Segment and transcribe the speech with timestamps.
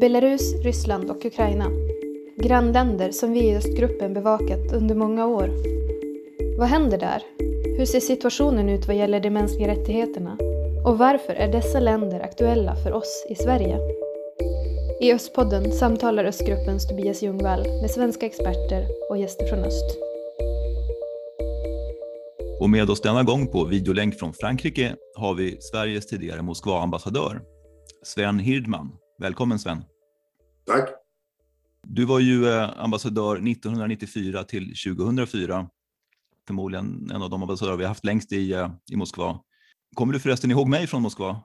[0.00, 1.70] Belarus, Ryssland och Ukraina.
[2.36, 5.50] Grannländer som vi i östgruppen bevakat under många år.
[6.58, 7.22] Vad händer där?
[7.78, 10.38] Hur ser situationen ut vad gäller de mänskliga rättigheterna?
[10.86, 13.78] Och varför är dessa länder aktuella för oss i Sverige?
[15.00, 19.98] I Östpodden samtalar Östgruppens Tobias Ljungvall med svenska experter och gäster från öst.
[22.60, 27.40] Och med oss denna gång på videolänk från Frankrike har vi Sveriges tidigare Moskva-ambassadör
[28.02, 28.90] Sven Hirdman.
[29.20, 29.84] Välkommen Sven.
[30.66, 30.90] Tack.
[31.82, 35.68] Du var ju eh, ambassadör 1994 till 2004.
[36.46, 39.40] Förmodligen en av de ambassadörer vi har haft längst i, eh, i Moskva.
[39.96, 41.42] Kommer du förresten ihåg mig från Moskva?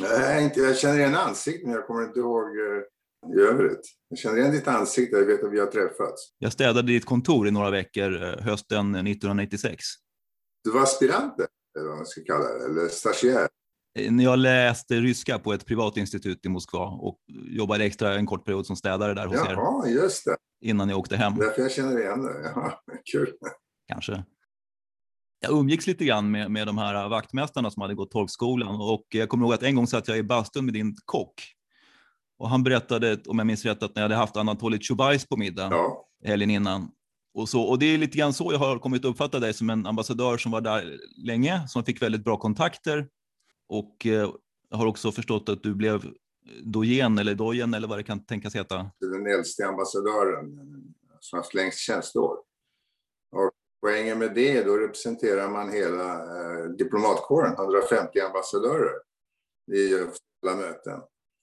[0.00, 3.80] Nej, inte, jag känner igen ansiktet men jag kommer inte ihåg eh, i övrigt.
[4.08, 6.34] Jag känner igen ditt ansikte, jag vet att vi har träffats.
[6.38, 9.84] Jag städade ditt kontor i några veckor hösten 1996.
[10.64, 11.34] Du var aspirant
[11.78, 13.48] eller vad man ska kalla det, eller stagiaire?
[13.96, 18.26] Eh, när jag läste ryska på ett privat institut i Moskva och jobbade extra en
[18.26, 19.90] kort period som städare där hos Jaha, er.
[19.90, 20.36] Just det.
[20.60, 21.34] Innan jag åkte hem.
[21.36, 22.52] Därför jag känner igen det.
[22.54, 22.80] Ja,
[23.12, 23.32] kul.
[23.88, 24.24] Kanske.
[25.40, 29.28] Jag umgicks lite grann med, med de här vaktmästarna som hade gått tolkskolan och jag
[29.28, 31.34] kommer ihåg att en gång satt jag i bastun med din kock
[32.38, 35.68] och han berättade, om jag minns rätt, att ni hade haft Anatoly Chubais på middag
[35.70, 36.06] ja.
[36.24, 36.90] helgen innan.
[37.34, 39.70] Och, så, och det är lite grann så jag har kommit att uppfatta dig som
[39.70, 43.08] en ambassadör som var där länge, som fick väldigt bra kontakter
[43.68, 44.06] och
[44.70, 46.04] jag har också förstått att du blev
[46.62, 48.90] dojen eller dojen eller vad det kan tänkas heta.
[49.00, 52.38] Den äldste ambassadören eh, som haft längst tjänsteår.
[53.32, 53.50] Och
[53.82, 58.94] poängen med det, då representerar man hela eh, diplomatkåren, 150 ambassadörer
[59.72, 59.94] i
[60.42, 61.00] alla möten.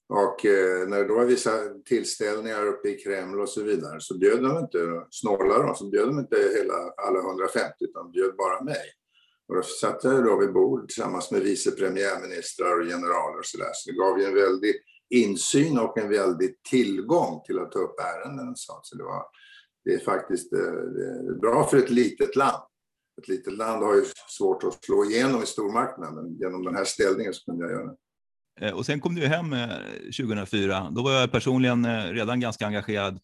[0.09, 1.51] Och eh, när det då var vissa
[1.85, 6.07] tillställningar uppe i Kreml och så vidare så bjöd de inte, snålade de, så bjöd
[6.07, 6.73] de inte hela,
[7.07, 8.93] alla 150 utan bjöd bara mig.
[9.47, 13.57] Och då satt jag då vid bord tillsammans med vice premiärministrar och generaler och så
[13.57, 13.71] där.
[13.73, 14.75] Så det gav ju en väldig
[15.09, 18.53] insyn och en väldig tillgång till att ta upp ärenden.
[18.55, 19.23] Så det, var,
[19.85, 22.63] det är faktiskt eh, det är bra för ett litet land.
[23.21, 26.85] Ett litet land har ju svårt att slå igenom i stormarknaden, men genom den här
[26.85, 27.97] ställningen så kunde jag göra det.
[28.67, 29.69] Eh, och sen kom du hem eh,
[30.17, 30.87] 2004.
[30.91, 33.19] Då var jag personligen redan ganska engagerad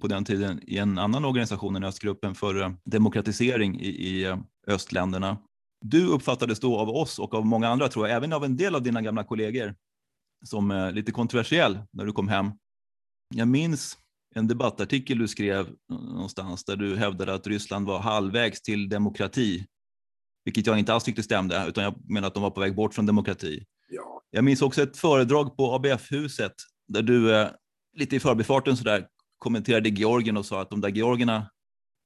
[0.00, 4.36] på den tiden i en annan organisation än Östgruppen för demokratisering i, i
[4.66, 5.38] östländerna.
[5.80, 8.74] Du uppfattades då av oss och av många andra, tror jag, även av en del
[8.74, 9.74] av dina gamla kollegor,
[10.44, 12.50] som eh, lite kontroversiell när du kom hem.
[13.34, 13.98] Jag minns
[14.34, 19.66] en debattartikel du skrev någonstans där du hävdade att Ryssland var halvvägs till demokrati,
[20.44, 22.94] vilket jag inte alls tyckte stämde, utan jag menar att de var på väg bort
[22.94, 23.64] från demokrati.
[23.88, 24.22] Ja.
[24.30, 26.52] Jag minns också ett föredrag på ABF-huset
[26.88, 27.48] där du eh,
[27.96, 29.06] lite i förbifarten sådär
[29.38, 31.50] kommenterade Georgien och sa att de där georgierna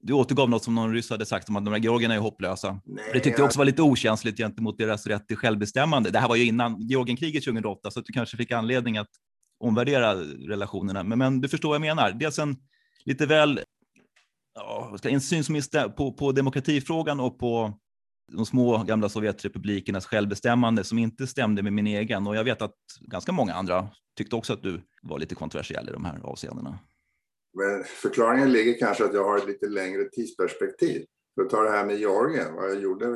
[0.02, 2.80] du återgav något som någon ryss hade sagt om att de här georgierna är hopplösa.
[2.84, 6.10] Nej, det tyckte jag också var lite okänsligt gentemot deras rätt till självbestämmande.
[6.10, 9.10] Det här var ju innan Georgienkriget 2008, så du kanske fick anledning att
[9.60, 10.14] omvärdera
[10.48, 11.02] relationerna.
[11.02, 12.12] Men, men du förstår vad jag menar.
[12.12, 12.56] Dels en
[13.04, 13.60] lite väl
[14.54, 17.78] ja, en syn som är på, på demokratifrågan och på
[18.32, 22.26] de små gamla Sovjetrepublikernas självbestämmande som inte stämde med min egen.
[22.26, 25.92] Och jag vet att ganska många andra tyckte också att du var lite kontroversiell i
[25.92, 26.78] de här avseendena.
[27.54, 31.04] Men förklaringen ligger kanske att jag har ett lite längre tidsperspektiv.
[31.34, 33.06] För att ta det här med Georgien, vad jag gjorde,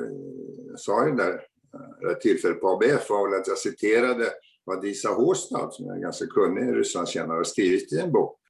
[0.70, 1.32] jag sa ju där,
[1.74, 4.30] eh, det tillfället på ABF var väl att jag citerade
[4.64, 8.40] vad Disa Håstad, som är ganska kunnig Rysslandskännare, har skrivit i en bok.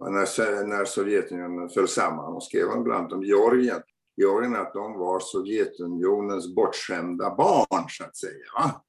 [0.00, 3.82] När, när Sovjetunionen föll samman och skrev bland annat om Georgien.
[4.16, 8.44] Georgien att de var Sovjetunionens bortskämda barn, så att säga.
[8.54, 8.84] Va?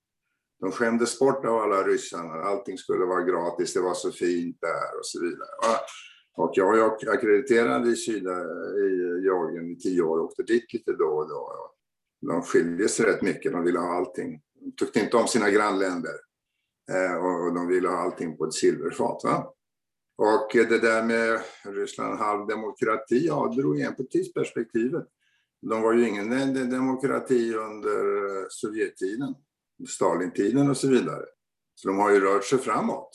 [0.60, 5.00] De skämdes bort av alla ryssarna, allting skulle vara gratis, det var så fint där
[5.00, 5.50] och så vidare.
[5.62, 5.80] Va?
[6.38, 8.42] Och jag var ackrediterad i, Kina
[8.78, 11.72] i Georgien i tio år och åkte dit lite då och då.
[12.22, 14.42] De skiljer sig rätt mycket, de ville ha allting.
[14.54, 16.14] De tyckte inte om sina grannländer.
[16.92, 19.24] Eh, och de ville ha allting på ett silverfat.
[19.24, 19.54] Va?
[20.18, 25.08] Och det där med Ryssland halvdemokrati, ja, det beror igen på tidsperspektivet.
[25.62, 26.30] De var ju ingen
[26.70, 29.36] demokrati under Sovjettiden,
[29.88, 31.26] Stalintiden och så vidare.
[31.76, 33.10] Så de har ju rört sig framåt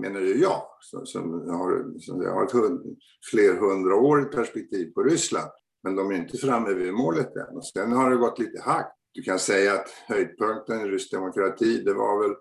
[0.00, 2.98] menar ju jag, som, som har, som har ett hund,
[3.30, 5.50] flerhundraårigt perspektiv på Ryssland.
[5.82, 7.56] Men de är inte framme vid målet än.
[7.56, 8.92] Och sen har det gått lite hack.
[9.12, 12.36] Du kan säga att höjdpunkten i rysk demokrati, det var väl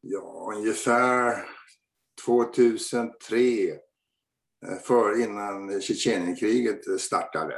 [0.00, 1.48] ja, ungefär
[2.26, 3.70] 2003,
[4.66, 7.54] eh, för innan Tjetjenienkriget startade.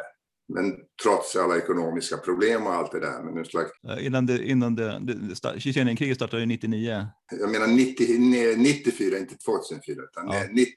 [0.49, 3.23] Men trots alla ekonomiska problem och allt det där.
[3.23, 3.71] Men slags...
[4.01, 7.07] Innan det, innan det, det Tjetjenienkriget startade ju 99.
[7.31, 10.45] Jag menar 90, 94, inte 2004, utan ja.
[10.53, 10.73] 90.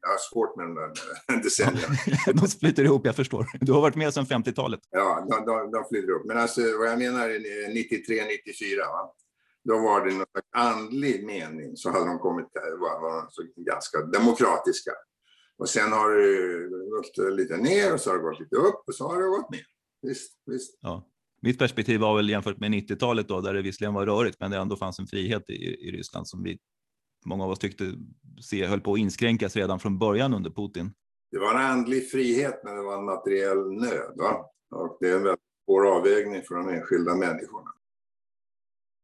[0.00, 1.94] Jag har svårt med de där decennierna.
[2.40, 3.46] de flyter ihop, jag förstår.
[3.60, 4.80] Du har varit med sedan 50-talet.
[4.90, 6.26] Ja, de, de, de flyter ihop.
[6.26, 8.84] Men alltså vad jag menar är 93, 94.
[8.84, 9.12] Va?
[9.64, 10.26] Då var det någon
[10.56, 12.46] andlig mening så hade de kommit,
[12.80, 14.90] var, var ganska demokratiska.
[15.58, 18.94] Och sen har det gått lite ner och så har det gått lite upp och
[18.94, 19.66] så har det gått ner.
[20.02, 20.78] Visst, visst.
[20.80, 21.08] Ja.
[21.42, 24.56] Mitt perspektiv var väl jämfört med 90-talet då, där det visserligen var rörigt, men det
[24.56, 26.58] ändå fanns en frihet i, i Ryssland som vi,
[27.24, 27.92] många av oss tyckte
[28.40, 30.92] se höll på att inskränkas redan från början under Putin.
[31.30, 34.12] Det var en andlig frihet, men det var en materiell nöd.
[34.16, 34.50] Va?
[34.70, 37.70] Och det är en väldigt svår avvägning för de enskilda människorna.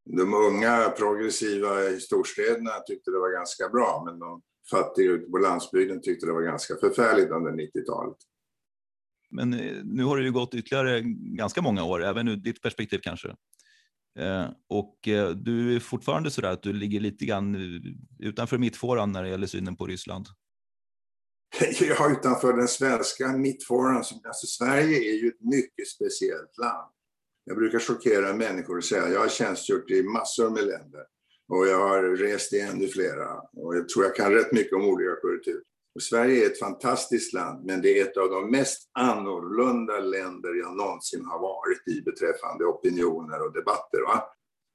[0.05, 5.39] De unga progressiva i storstäderna tyckte det var ganska bra, men de fattiga ute på
[5.39, 8.17] landsbygden tyckte det var ganska förfärligt under 90-talet.
[9.31, 11.01] Men eh, nu har det ju gått ytterligare
[11.37, 13.29] ganska många år, även ur ditt perspektiv kanske.
[14.19, 17.57] Eh, och eh, du är fortfarande så där att du ligger lite grann
[18.19, 20.27] utanför mittfåran när det gäller synen på Ryssland.
[21.81, 23.97] Ja, utanför den svenska mittfåran.
[23.97, 26.93] Alltså, Sverige är ju ett mycket speciellt land.
[27.45, 31.05] Jag brukar chockera människor och säga att jag har tjänstgjort i massor med länder
[31.49, 34.85] och jag har rest i ännu flera och jag tror jag kan rätt mycket om
[34.85, 35.63] olika kulturer.
[36.01, 40.77] Sverige är ett fantastiskt land, men det är ett av de mest annorlunda länder jag
[40.77, 44.01] någonsin har varit i beträffande opinioner och debatter.
[44.01, 44.25] Va?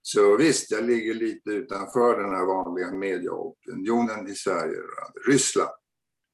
[0.01, 5.69] Så visst, jag ligger lite utanför den här vanliga mediaopinionen i Sverige rörande Ryssland.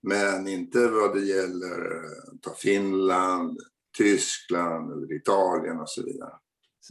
[0.08, 3.60] Men inte vad det gäller eh, ta Finland,
[3.98, 6.34] Tyskland eller Italien och så vidare.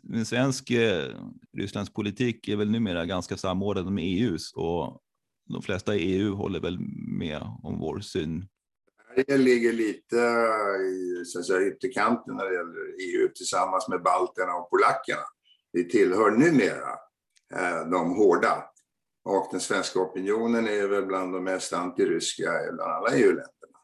[0.02, 1.14] Men svensk eh,
[1.56, 5.00] Rysslands politik är väl numera ganska samordnad med EUs och
[5.52, 6.78] de flesta i EU håller väl
[7.18, 8.48] med om vår syn.
[9.14, 10.16] Sverige ligger lite
[10.80, 15.22] i så att säga, ytterkanten när det gäller EU tillsammans med balterna och polackerna.
[15.72, 16.90] Vi tillhör numera
[17.54, 18.64] eh, de hårda.
[19.24, 23.78] Och den svenska opinionen är väl bland de mest antiryska bland alla EU-länderna.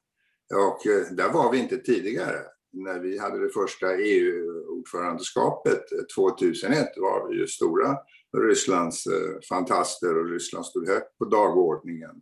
[0.55, 2.39] Och eh, där var vi inte tidigare.
[2.73, 5.83] När vi hade det första EU-ordförandeskapet
[6.17, 7.97] 2001 eh, var vi ju stora
[8.37, 12.21] Rysslands eh, fantaster och Ryssland stod högt på dagordningen.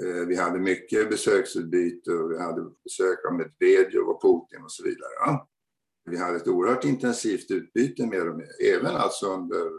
[0.00, 4.84] Eh, vi hade mycket besöksutbyte och vi hade besök av Medvedev och Putin och så
[4.84, 5.40] vidare.
[6.10, 8.42] Vi hade ett oerhört intensivt utbyte med dem,
[8.74, 9.70] även alltså under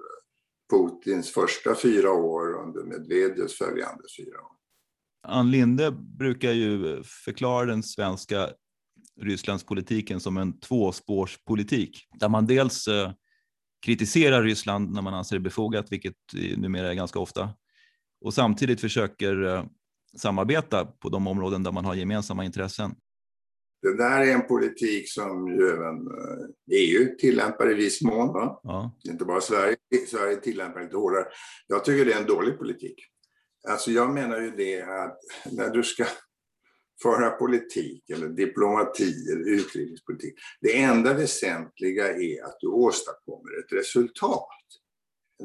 [0.73, 4.51] Putins första fyra år och under Medvedevs följande fyra år.
[5.27, 8.49] Ann Linde brukar ju förklara den svenska
[9.21, 13.11] Rysslandspolitiken som en tvåspårspolitik där man dels eh,
[13.85, 16.15] kritiserar Ryssland när man anser det befogat, vilket
[16.57, 17.49] numera är ganska ofta,
[18.21, 19.63] och samtidigt försöker eh,
[20.17, 22.95] samarbeta på de områden där man har gemensamma intressen.
[23.81, 26.07] Det där är en politik som ju även
[26.71, 28.27] EU eh, e tillämpar i viss mån.
[28.63, 28.97] Ja.
[29.09, 29.77] Inte bara Sverige.
[30.07, 31.25] Sverige tillämpar lite hårdare.
[31.67, 32.95] Jag tycker det är en dålig politik.
[33.69, 35.19] Alltså jag menar ju det att
[35.51, 36.05] när du ska
[37.01, 40.35] föra politik eller diplomati eller utrikespolitik.
[40.61, 44.47] Det enda väsentliga är att du åstadkommer ett resultat.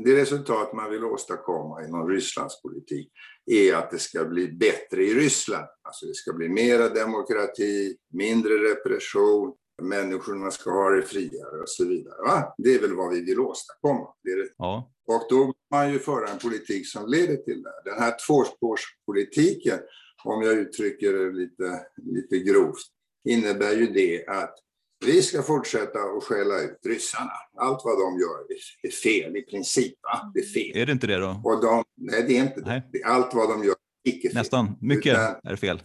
[0.04, 3.12] Det resultat man vill åstadkomma inom Rysslands politik
[3.46, 5.66] är att det ska bli bättre i Ryssland.
[5.82, 11.84] Alltså det ska bli mera demokrati, mindre repression, människorna ska ha det friare och så
[11.84, 12.22] vidare.
[12.22, 12.54] Va?
[12.58, 14.08] Det är väl vad vi vill åstadkomma.
[14.22, 14.48] Det det.
[14.56, 14.90] Ja.
[15.06, 17.90] Och då måste man ju föra en politik som leder till det.
[17.90, 19.78] Den här tvåspårspolitiken
[20.24, 22.86] om jag uttrycker det lite, lite grovt,
[23.28, 24.54] innebär ju det att
[25.06, 27.32] vi ska fortsätta att skälla ut ryssarna.
[27.58, 28.46] Allt vad de gör
[28.82, 29.94] är fel i princip.
[30.02, 30.32] Va?
[30.34, 30.82] Det är fel.
[30.82, 31.40] Är det inte det då?
[31.44, 32.88] Och de, nej, det är inte nej.
[32.92, 33.02] det.
[33.02, 33.74] Allt vad de gör
[34.04, 34.36] är icke fel.
[34.36, 34.76] Nästan.
[34.80, 35.82] Mycket Utan är fel.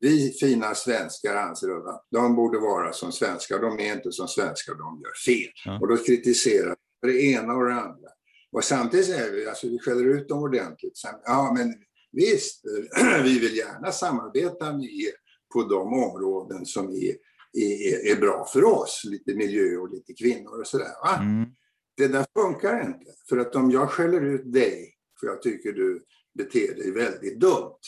[0.00, 3.58] Vi fina svenskar anser att de borde vara som svenskar.
[3.58, 5.52] De är inte som svenskar, de gör fel.
[5.64, 5.78] Ja.
[5.80, 8.08] Och då kritiserar vi det ena och det andra.
[8.52, 11.00] Och samtidigt säger vi, alltså vi skäller ut dem ordentligt.
[11.24, 11.74] Ja, men
[12.12, 12.64] Visst,
[13.24, 15.12] vi vill gärna samarbeta med er
[15.54, 17.16] på de områden som är,
[17.52, 21.18] är, är bra för oss, lite miljö och lite kvinnor och sådär.
[21.20, 21.50] Mm.
[21.96, 26.04] Det där funkar inte, för att om jag skäller ut dig för jag tycker du
[26.38, 27.80] beter dig väldigt dumt,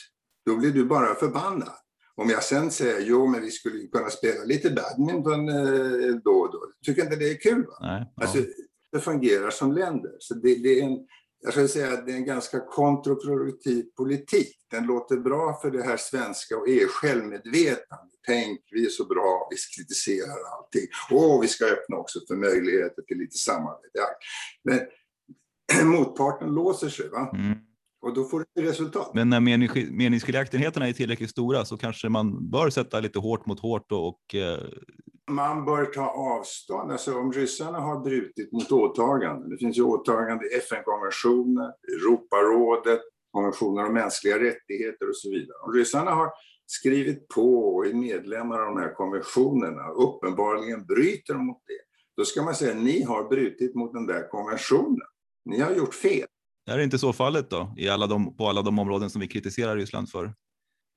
[0.46, 1.72] då blir du bara förbannad.
[2.14, 6.52] Om jag sen säger jo, men vi skulle kunna spela lite badminton eh, då och
[6.52, 7.66] då, tycker inte det är kul.
[7.66, 7.76] Va?
[7.80, 8.22] Nej, ja.
[8.22, 8.38] alltså,
[8.92, 10.16] det fungerar som länder.
[10.18, 10.98] Så det, det är en,
[11.42, 14.56] jag skulle säga att det är en ganska kontraproduktiv politik.
[14.70, 18.12] Den låter bra för det här svenska och är självmedvetande.
[18.26, 20.86] Tänk, vi är så bra, vi kritiserar allting.
[21.10, 24.00] Och vi ska öppna också för möjligheter till lite samarbete.
[24.64, 24.80] Men
[25.90, 27.08] motparten låser sig.
[27.08, 27.30] Va?
[27.34, 27.58] Mm.
[28.02, 29.10] Och då får du resultat.
[29.14, 29.40] Men när
[29.90, 34.34] meningsskiljaktigheterna är tillräckligt stora så kanske man bör sätta lite hårt mot hårt och, och
[34.34, 34.58] eh,
[35.30, 36.92] man bör ta avstånd.
[36.92, 43.86] Alltså om ryssarna har brutit mot åtaganden, det finns ju åtaganden i FN-konventioner, Europarådet, konventioner
[43.86, 45.56] om mänskliga rättigheter och så vidare.
[45.66, 46.30] Om ryssarna har
[46.66, 51.80] skrivit på och är medlemmar av de här konventionerna och uppenbarligen bryter mot det,
[52.16, 55.08] då ska man säga att ni har brutit mot den där konventionen.
[55.44, 56.26] Ni har gjort fel.
[56.66, 59.28] Är det inte så fallet då, i alla de, på alla de områden som vi
[59.28, 60.34] kritiserar Ryssland för?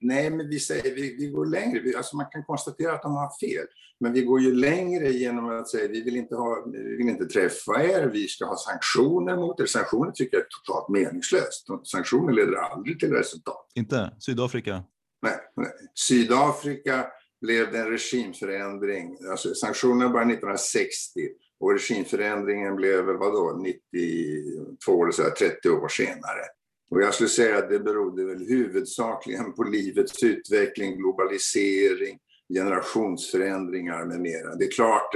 [0.01, 1.79] Nej, men vi, säger, vi, vi går längre.
[1.79, 3.65] Vi, alltså man kan konstatera att de har fel.
[3.99, 7.25] Men vi går ju längre genom att säga vi vill inte, ha, vi vill inte
[7.25, 9.65] träffa er, vi ska ha sanktioner mot er.
[9.65, 11.67] Sanktioner tycker jag är totalt meningslöst.
[11.83, 13.71] Sanktioner leder aldrig till resultat.
[13.75, 14.11] Inte?
[14.19, 14.83] Sydafrika?
[15.21, 15.37] Nej.
[15.55, 15.71] nej.
[15.95, 17.05] Sydafrika
[17.41, 19.17] blev det en regimförändring.
[19.31, 21.21] Alltså, sanktionerna började 1960
[21.63, 26.43] och regimförändringen blev vadå, 92 eller så här, 30 år senare.
[26.91, 32.19] Och jag skulle säga att det berodde väl huvudsakligen på livets utveckling, globalisering,
[32.53, 34.55] generationsförändringar med mera.
[34.55, 35.09] Det är klart,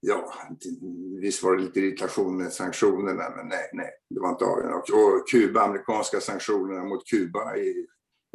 [0.00, 0.32] ja,
[1.20, 4.76] visst var det lite irritation med sanktionerna, men nej, nej, det var inte avgörande.
[4.76, 7.86] Och Kuba, amerikanska sanktionerna mot Kuba i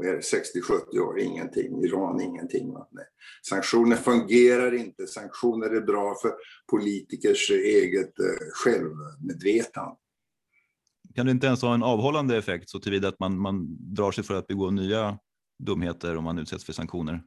[0.04, 1.84] 60-70 år, ingenting.
[1.84, 2.74] Iran, ingenting.
[2.92, 3.06] Nej.
[3.50, 5.08] Sanktioner fungerar inte.
[5.08, 6.34] Sanktioner är bra för
[6.72, 9.96] politikers eget eh, självmedvetande.
[11.16, 14.24] Kan det inte ens ha en avhållande effekt så tillvida att man, man drar sig
[14.24, 15.20] för att begå nya
[15.64, 17.24] dumheter om man utsätts för sanktioner?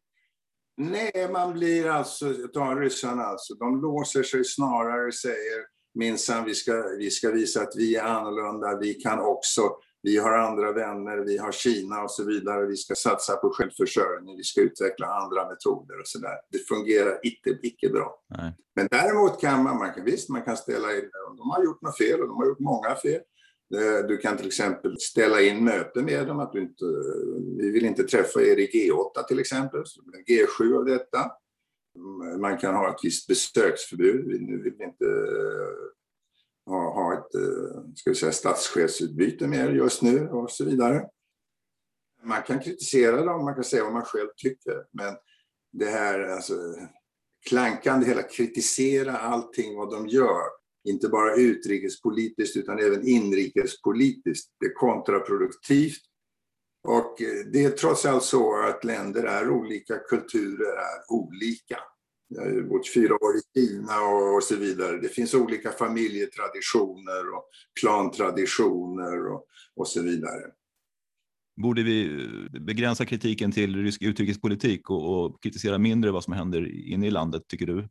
[0.76, 6.54] Nej, man blir alltså, ta ryssarna alltså, de låser sig snarare och säger minsann vi
[6.54, 9.62] ska, vi ska visa att vi är annorlunda, vi kan också,
[10.02, 14.36] vi har andra vänner, vi har Kina och så vidare, vi ska satsa på självförsörjning,
[14.36, 16.36] vi ska utveckla andra metoder och så där.
[16.52, 18.22] Det fungerar icke, icke bra.
[18.38, 18.52] Nej.
[18.76, 21.82] Men däremot kan man, man kan, visst man kan ställa in, om de har gjort
[21.82, 23.20] något fel och de har gjort många fel,
[23.74, 26.84] Eh, du kan till exempel ställa in möten med dem, att du inte,
[27.58, 31.30] vi vill inte träffa er i G8 till exempel, så det blir G7 av detta.
[32.38, 35.04] Man kan ha ett visst besöksförbud, nu vill vi inte
[36.70, 41.08] ha, ha ett eh, ska vi säga, statschefsutbyte med er just nu och så vidare.
[42.22, 45.16] Man kan kritisera dem, man kan säga vad man själv tycker, men
[45.72, 46.54] det här alltså,
[47.48, 50.42] klankande, hela kritisera allting vad de gör,
[50.88, 54.50] inte bara utrikespolitiskt utan även inrikespolitiskt.
[54.60, 56.02] Det är kontraproduktivt.
[56.88, 61.78] Och eh, det är trots allt så att länder är olika, kulturer är olika.
[62.32, 64.00] Jag har bott fyra år i Kina
[64.36, 64.96] och, så vidare.
[64.96, 67.44] Det finns olika familjetraditioner och
[67.80, 69.44] klantraditioner och,
[69.76, 70.42] och så vidare.
[71.62, 72.28] Borde vi
[72.60, 77.42] begränsa kritiken till rysk utrikespolitik och, och kritisera mindre vad som händer inne i landet,
[77.48, 77.88] tycker du?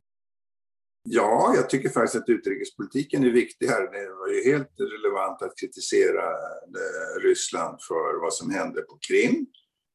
[1.02, 3.80] Ja, jag tycker faktiskt att utrikespolitiken är viktig här.
[3.80, 9.46] Det var ju helt relevant att kritisera eh, Ryssland för vad som hände på Krim.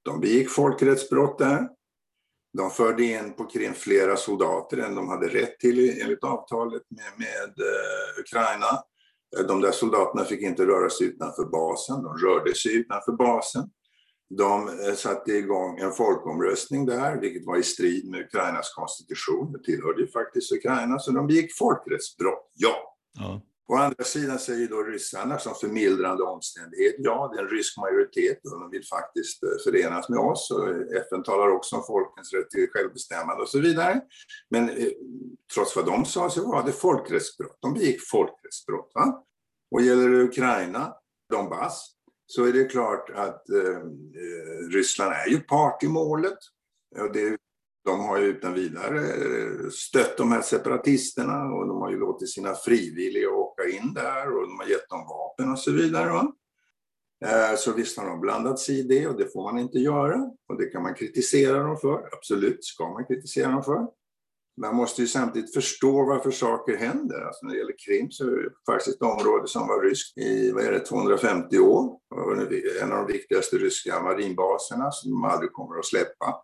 [0.04, 1.70] De begick folkrättsbrott där.
[2.58, 7.12] De förde in på Krim flera soldater än de hade rätt till enligt avtalet med,
[7.18, 8.84] med eh, Ukraina.
[9.38, 13.70] Eh, de där soldaterna fick inte röra sig utanför basen, de rörde sig utanför basen.
[14.30, 19.52] De eh, satte igång en folkomröstning där, vilket var i strid med Ukrainas konstitution.
[19.52, 22.76] Det tillhörde ju faktiskt Ukraina, så de begick folkrättsbrott, ja.
[23.20, 23.42] ja.
[23.67, 28.39] Å andra sidan säger då ryssarna som förmildrande omständighet, ja, det är en rysk majoritet
[28.45, 30.51] och de vill faktiskt eh, förenas med oss.
[30.51, 34.01] Och eh, FN talar också om folkens rätt till självbestämmande och så vidare.
[34.50, 34.88] Men eh,
[35.53, 37.57] trots vad de sa så var det folkrättsbrott.
[37.62, 38.91] De begick folkrättsbrott.
[38.93, 39.24] Va?
[39.72, 40.93] Och gäller det Ukraina,
[41.29, 41.91] Donbass,
[42.27, 46.38] så är det klart att eh, eh Ryssland är ju part i målet.
[47.00, 47.38] Och det,
[47.86, 52.30] de har ju utan vidare eh, stött de här separatisterna och de har ju låtit
[52.30, 56.10] sina frivilliga åka in där och de har gett dem vapen och så vidare.
[56.10, 56.34] Va?
[57.25, 60.18] Eh, så visst har de blandat sig i det och det får man inte göra.
[60.50, 63.88] Och det kan man kritisera dem för, absolut ska man kritisera dem för
[64.62, 67.22] man måste ju samtidigt förstå varför saker händer.
[67.22, 70.51] Alltså när det gäller Krim så är det faktiskt ett område som var ryskt i
[70.51, 72.00] vad är det, 250 år.
[72.82, 76.36] En av de viktigaste ryska marinbaserna som de aldrig kommer att släppa.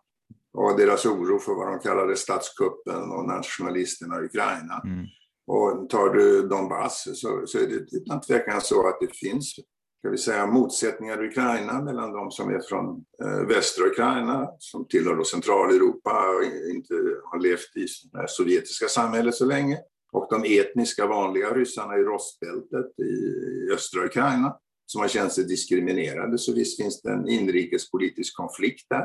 [0.54, 4.80] Och deras oro för vad de kallade statskuppen och nationalisterna i Ukraina.
[4.84, 5.06] Mm.
[5.46, 9.54] Och tar du Donbass så, så är det utan tvekan så att det finns
[10.02, 14.88] ska vi säga, motsättningar i Ukraina mellan de som är från eh, västra Ukraina, som
[14.88, 16.44] tillhör då Centraleuropa och
[16.74, 16.94] inte
[17.24, 19.78] har levt i det sovjetiska samhället så länge,
[20.12, 24.56] och de etniska vanliga ryssarna i Rostbältet i östra Ukraina,
[24.86, 26.38] som har känt sig diskriminerade.
[26.38, 29.04] Så visst finns det en inrikespolitisk konflikt där.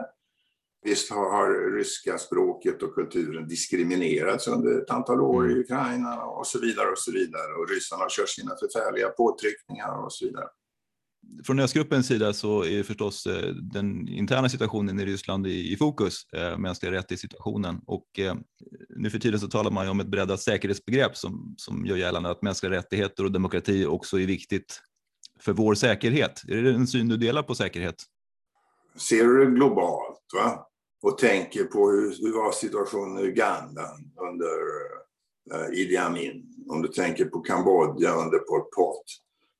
[0.90, 5.64] Visst har, har ryska språket och kulturen diskriminerats under ett antal år i mm.
[5.64, 7.54] Ukraina och så vidare och så vidare.
[7.60, 10.48] Och ryssarna kört sina förfärliga påtryckningar och så vidare
[11.46, 16.58] från östgruppens sida så är förstås eh, den interna situationen i Ryssland i, fokus, eh,
[16.58, 17.82] mänskliga rättighetssituationen.
[17.86, 18.36] Och eh,
[18.90, 22.30] nu för tiden så talar man ju om ett breddat säkerhetsbegrepp som, som gör gällande
[22.30, 24.82] att mänskliga rättigheter och demokrati också är viktigt
[25.40, 26.44] för vår säkerhet.
[26.48, 27.96] Är det en syn du delar på säkerhet?
[29.10, 30.67] Ser du det globalt va?
[31.02, 33.84] Och tänker på hur, hur var situationen i Uganda
[34.30, 34.58] under
[35.54, 39.04] uh, Idi Amin, om du tänker på Kambodja under Pol Pot,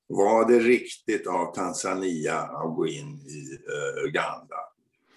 [0.08, 4.56] Var det riktigt av Tanzania att gå in i uh, Uganda?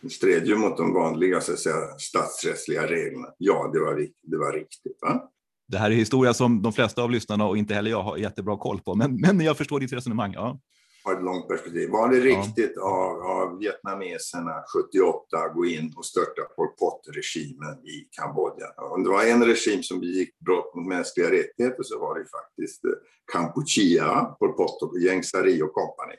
[0.02, 3.28] Det stred ju mot de vanliga så att säga, statsrättsliga reglerna.
[3.38, 4.98] Ja, det var, det var riktigt.
[5.00, 5.30] Va?
[5.68, 8.56] Det här är historia som de flesta av lyssnarna och inte heller jag har jättebra
[8.56, 10.32] koll på, men, men jag förstår ditt resonemang.
[10.32, 10.60] Ja
[11.04, 11.90] har ett långt perspektiv.
[11.90, 12.82] Var det riktigt ja.
[12.82, 18.66] av, av vietnameserna 78 att gå in och störta Pol Pot-regimen i Kambodja?
[18.76, 22.84] Om det var en regim som begick brott mot mänskliga rättigheter så var det faktiskt
[22.84, 22.90] eh,
[23.32, 26.14] Kampuchea, Pol Pot och Ieng Sari och kompani.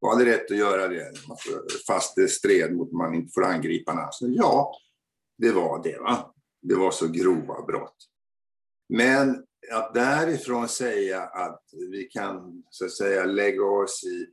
[0.00, 1.12] Var det rätt att göra det
[1.86, 4.34] fast det stred mot man inte får angripa nationen?
[4.34, 4.72] Ja,
[5.38, 5.98] det var det.
[5.98, 6.34] Va?
[6.62, 7.96] Det var så grova brott.
[8.88, 14.26] Men att därifrån säga att vi kan så att säga lägga oss i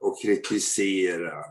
[0.00, 1.44] och kritisera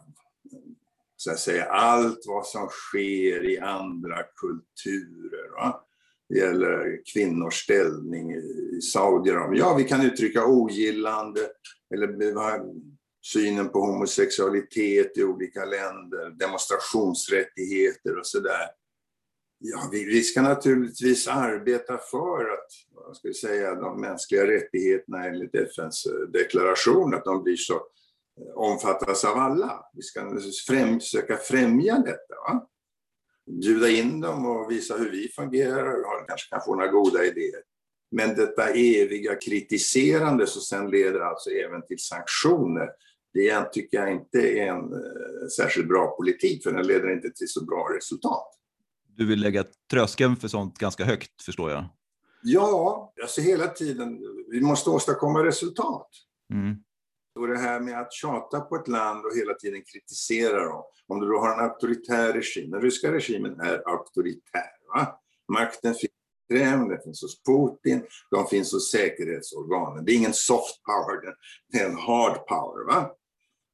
[1.16, 5.50] så att säga allt vad som sker i andra kulturer.
[5.56, 5.86] Va?
[6.30, 9.66] Det gäller kvinnors ställning i Saudiarabien.
[9.66, 11.40] Ja, vi kan uttrycka ogillande
[11.94, 12.08] eller
[13.22, 18.68] synen på homosexualitet i olika länder, demonstrationsrättigheter och sådär.
[19.62, 25.56] Ja, vi, vi, ska naturligtvis arbeta för att vad ska säga, de mänskliga rättigheterna enligt
[25.56, 29.86] FNs eh, deklaration, att de blir så eh, omfattas av alla.
[29.94, 32.36] Vi ska främ, söka främja detta.
[32.48, 32.68] Va?
[33.62, 37.64] Bjuda in dem och visa hur vi fungerar och kanske kan få några goda idéer.
[38.12, 42.90] Men detta eviga kritiserande som sen leder alltså även till sanktioner,
[43.34, 47.50] det tycker jag inte är en eh, särskilt bra politik, för den leder inte till
[47.50, 48.59] så bra resultat
[49.20, 51.86] du vill lägga tröskeln för sånt ganska högt, förstår jag.
[52.44, 54.20] Ja, alltså hela tiden.
[54.52, 56.08] Vi måste åstadkomma resultat.
[56.54, 56.76] Mm.
[57.40, 60.84] Och det här med att tjata på ett land och hela tiden kritisera dem.
[61.08, 64.72] Om du då har en auktoritär regim, den ryska regimen är auktoritär.
[64.94, 65.20] Va?
[65.48, 70.06] Makten finns i Kreml, den finns hos Putin, de finns hos säkerhetsorganen.
[70.06, 71.36] Det är ingen soft power,
[71.72, 72.86] det är en hard power.
[72.86, 73.12] Va?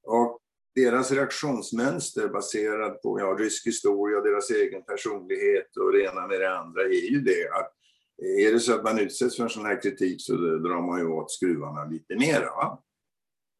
[0.03, 0.39] Och
[0.75, 6.57] deras reaktionsmönster baserat på ja, rysk historia, deras egen personlighet och det ena med det
[6.57, 7.71] andra är ju det att
[8.17, 11.07] är det så att man utsätts för en sån här kritik så drar man ju
[11.07, 12.45] åt skruvarna lite mera.
[12.45, 12.83] Va?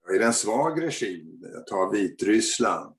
[0.10, 2.96] Är det en svag regim, ta Vitryssland,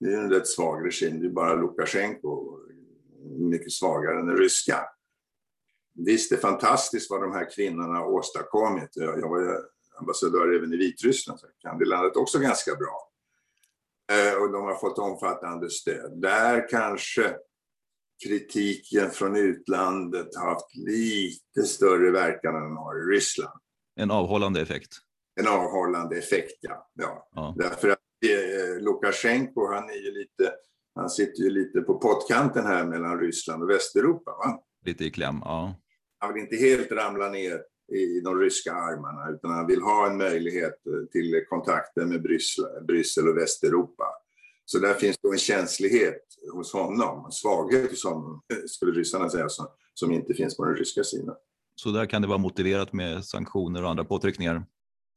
[0.00, 2.58] det är en rätt svag regim, det är bara Lukasjenko,
[3.38, 4.80] mycket svagare än den ryska.
[5.94, 8.90] Visst, det är fantastiskt vad de här kvinnorna har åstadkommit.
[8.94, 9.50] Jag var ju
[9.98, 13.12] ambassadör även i Vitryssland, så jag kan det landet också ganska bra.
[14.12, 16.20] Eh, och de har fått omfattande stöd.
[16.20, 17.36] Där kanske
[18.26, 23.60] kritiken från utlandet har haft lite större verkan än den har i Ryssland.
[24.00, 24.92] En avhållande effekt?
[25.40, 26.90] En avhållande effekt, ja.
[26.94, 27.28] ja.
[27.34, 27.54] ja.
[27.58, 30.52] Därför att eh, Lukasjenko, han, är ju lite,
[30.94, 34.30] han sitter ju lite på pottkanten här mellan Ryssland och Västeuropa.
[34.30, 34.62] Va?
[34.86, 35.74] Lite i kläm, ja.
[36.18, 37.60] Han vill inte helt ramla ner
[37.92, 40.74] i de ryska armarna, utan han vill ha en möjlighet
[41.12, 44.04] till kontakter med Bryssel, Bryssel och Västeuropa.
[44.64, 46.22] Så där finns det en känslighet
[46.52, 50.74] hos honom, en svaghet hos honom, skulle ryssarna säga, som, som inte finns på den
[50.74, 51.36] ryska sidan.
[51.74, 54.64] Så där kan det vara motiverat med sanktioner och andra påtryckningar?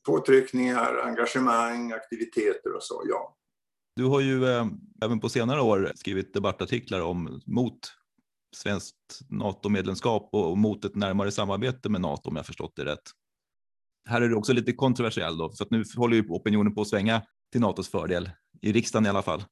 [0.08, 3.36] Påtryckningar, engagemang, aktiviteter och så, ja.
[3.96, 4.66] Du har ju eh,
[5.04, 7.80] även på senare år skrivit debattartiklar om, mot
[8.56, 13.04] svenskt NATO-medlemskap och mot ett närmare samarbete med NATO om jag förstått det rätt.
[14.10, 16.88] Här är det också lite kontroversiell då, för att nu håller ju opinionen på att
[16.88, 18.30] svänga till NATOs fördel,
[18.62, 19.44] i riksdagen i alla fall.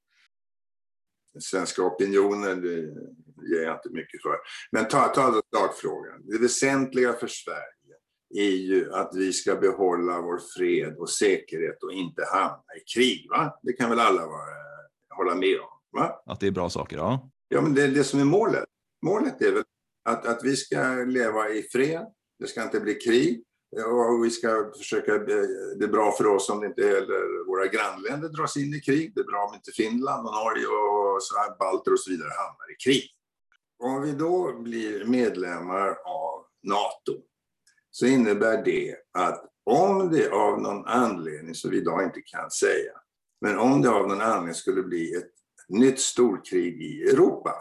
[1.33, 2.63] Den svenska opinionen
[3.51, 4.37] ger jag inte mycket för.
[4.71, 6.25] Men ta, ta sakfrågan.
[6.25, 7.95] Det väsentliga för Sverige
[8.35, 13.27] är ju att vi ska behålla vår fred och säkerhet och inte hamna i krig.
[13.29, 13.59] Va?
[13.63, 14.53] Det kan väl alla vara,
[15.09, 15.99] hålla med om?
[15.99, 16.23] Va?
[16.25, 17.29] Att det är bra saker, ja.
[17.47, 18.65] Ja, men det är det som är målet.
[19.05, 19.63] Målet är väl
[20.05, 22.05] att, att vi ska leva i fred,
[22.39, 23.43] det ska inte bli krig
[23.85, 25.21] och vi ska försöka, eh,
[25.79, 29.11] det är bra för oss om det inte heller våra grannländer dras in i krig.
[29.15, 31.21] Det är bra om inte Finland och Norge och
[31.59, 33.09] balter och så vidare hamnar i krig.
[33.79, 37.21] Om vi då blir medlemmar av NATO
[37.91, 42.91] så innebär det att om det av någon anledning, som vi idag inte kan säga,
[43.41, 45.31] men om det av någon anledning skulle bli ett
[45.69, 47.53] nytt storkrig i Europa,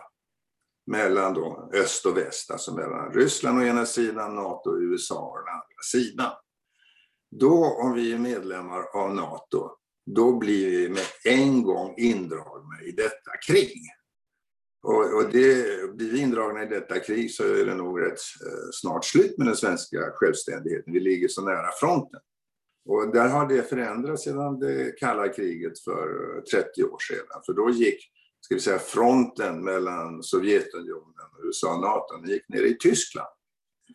[0.87, 5.37] mellan då öst och väst, alltså mellan Ryssland å ena sidan, NATO och USA å
[5.37, 6.33] den andra sidan.
[7.31, 9.70] Då, om vi är medlemmar av NATO,
[10.07, 13.83] då blir vi med en gång indragna i detta krig.
[14.83, 15.64] Och, och det,
[15.96, 19.46] blir vi indragna i detta krig så är det nog rätt eh, snart slut med
[19.46, 20.92] den svenska självständigheten.
[20.92, 22.20] Vi ligger så nära fronten.
[22.88, 27.42] Och där har det förändrats sedan det kalla kriget för eh, 30 år sedan.
[27.46, 28.12] För då gick
[28.47, 33.29] ska vi säga, fronten mellan Sovjetunionen och USA och NATO den gick ner i Tyskland,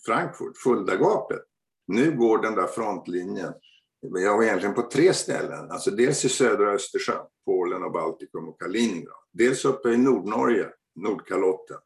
[0.06, 1.42] Frankfurt, Fuldagapet.
[1.88, 3.54] Nu går den där frontlinjen
[4.02, 8.62] jag var egentligen på tre ställen, alltså dels i södra Östersjön, Polen och Baltikum och
[8.62, 9.18] Kaliningrad.
[9.32, 11.78] Dels uppe i Nordnorge, Nordkalotten.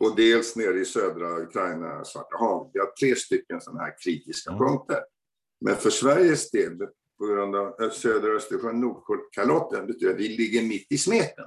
[0.00, 2.70] Och dels nere i södra Ukraina, Svarta havet.
[2.72, 4.66] Vi har tre stycken sådana här kritiska mm.
[4.66, 5.00] punkter.
[5.60, 6.78] Men för Sveriges del,
[7.18, 11.44] på grund av södra Östersjön, Nordkalotten, betyder att vi ligger mitt i smeten.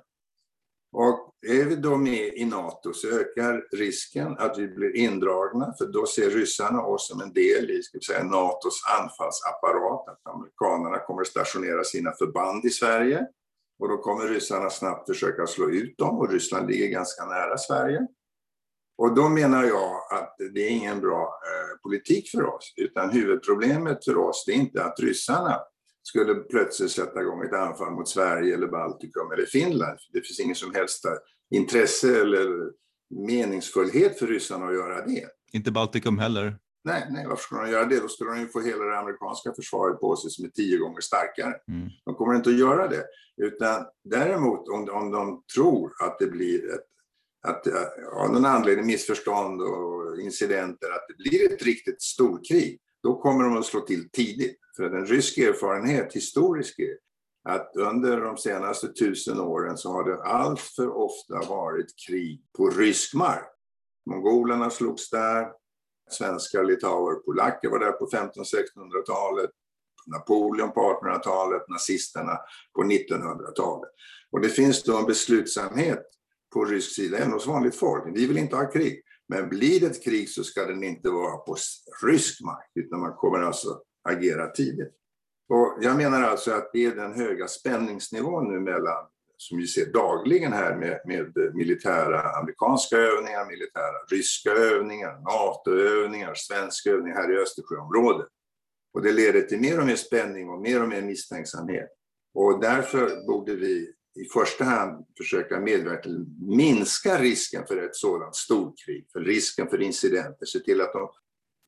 [0.91, 5.86] Och är vi då med i NATO så ökar risken att vi blir indragna, för
[5.86, 10.99] då ser ryssarna oss som en del i ska vi säga, NATOs anfallsapparat, att amerikanerna
[10.99, 13.28] kommer att stationera sina förband i Sverige.
[13.80, 18.08] Och då kommer ryssarna snabbt försöka slå ut dem och Ryssland ligger ganska nära Sverige.
[18.97, 24.06] Och då menar jag att det är ingen bra eh, politik för oss, utan huvudproblemet
[24.06, 25.60] för oss det är inte att ryssarna
[26.04, 30.00] skulle plötsligt sätta igång ett anfall mot Sverige eller Baltikum eller Finland.
[30.14, 31.06] Det finns ingen som helst
[31.56, 32.72] intresse eller
[33.28, 35.26] meningsfullhet för ryssarna att göra det.
[35.52, 36.58] Inte Baltikum heller?
[36.84, 38.00] Nej, nej, varför skulle de göra det?
[38.00, 41.02] Då skulle de ju få hela det amerikanska försvaret på sig som är tio gånger
[41.02, 41.54] starkare.
[41.68, 41.90] Mm.
[42.06, 43.04] De kommer inte att göra det.
[43.38, 46.86] Utan däremot om, om de tror att det blir ett
[47.48, 47.68] att
[48.14, 53.58] av någon anledning, missförstånd och incidenter, att det blir ett riktigt storkrig, då kommer de
[53.58, 54.60] att slå till tidigt.
[54.76, 56.98] För en rysk erfarenhet, historisk, är
[57.44, 62.70] att under de senaste tusen åren så har det allt för ofta varit krig på
[62.70, 63.52] rysk mark.
[64.06, 65.52] Mongolerna slogs där,
[66.10, 69.50] svenskar, litauer, polacker var där på 1500-1600-talet,
[70.08, 72.38] Napoleon på 1800-talet, nazisterna
[72.76, 73.90] på 1900-talet.
[74.32, 76.06] Och det finns då en beslutsamhet
[76.54, 78.18] på rysk sida, även hos vanligt folk.
[78.18, 79.04] Vi vill inte ha krig.
[79.30, 81.56] Men blir det ett krig så ska den inte vara på
[82.04, 84.94] rysk mark, utan man kommer alltså agera tidigt.
[85.50, 89.06] Och jag menar alltså att det är den höga spänningsnivån nu mellan,
[89.38, 96.89] som vi ser dagligen här med, med militära amerikanska övningar, militära ryska övningar, NATO-övningar, svenska
[96.89, 98.28] övningar här i Östersjöområdet.
[98.94, 101.89] Och det leder till mer och mer spänning och mer och mer misstänksamhet.
[102.34, 107.96] Och därför borde vi i första hand försöka medverka till att minska risken för ett
[107.96, 111.10] sådant storkrig, för risken för incidenter, se till att de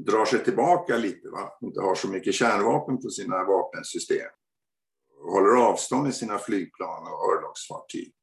[0.05, 1.57] drar sig tillbaka lite, va?
[1.61, 4.29] inte har så mycket kärnvapen på sina vapensystem,
[5.31, 8.13] håller avstånd med sina flygplan och örlogsfartyg.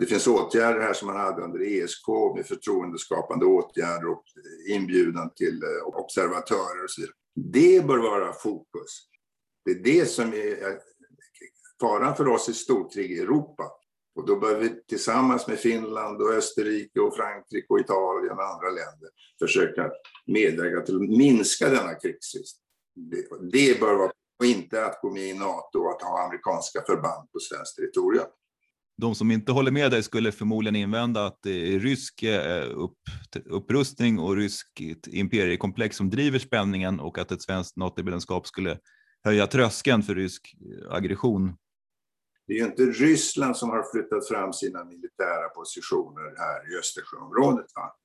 [0.00, 4.24] Det finns åtgärder här som man hade under ESK med förtroendeskapande åtgärder och
[4.68, 7.14] inbjudan till eh, observatörer och så vidare.
[7.34, 9.08] Det bör vara fokus.
[9.64, 10.78] Det är det som är
[11.82, 13.64] faran för oss är storkrig i Europa.
[14.14, 18.68] Och då bör vi tillsammans med Finland och Österrike och Frankrike och Italien och andra
[18.68, 19.90] länder försöka
[20.26, 22.56] medverka till att minska denna krigsrisk.
[22.94, 26.82] Det, det bör vara, och inte att gå med i NATO och att ha amerikanska
[26.86, 28.26] förband på svenskt territorium.
[28.96, 32.98] De som inte håller med dig skulle förmodligen invända att det är rysk eh, upp,
[33.44, 38.78] upprustning och ryskt imperiekomplex som driver spänningen och att ett svenskt NATO-medlemskap skulle
[39.24, 41.56] höja tröskeln för rysk eh, aggression
[42.46, 47.66] det är ju inte Ryssland som har flyttat fram sina militära positioner här i Östersjöområdet.
[47.74, 47.96] Va?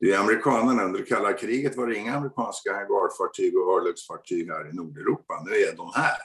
[0.00, 0.84] Det är amerikanerna.
[0.84, 5.42] Under kalla kriget var det inga amerikanska hangarfartyg och örlogsfartyg här i Nordeuropa.
[5.46, 6.16] Nu är de här.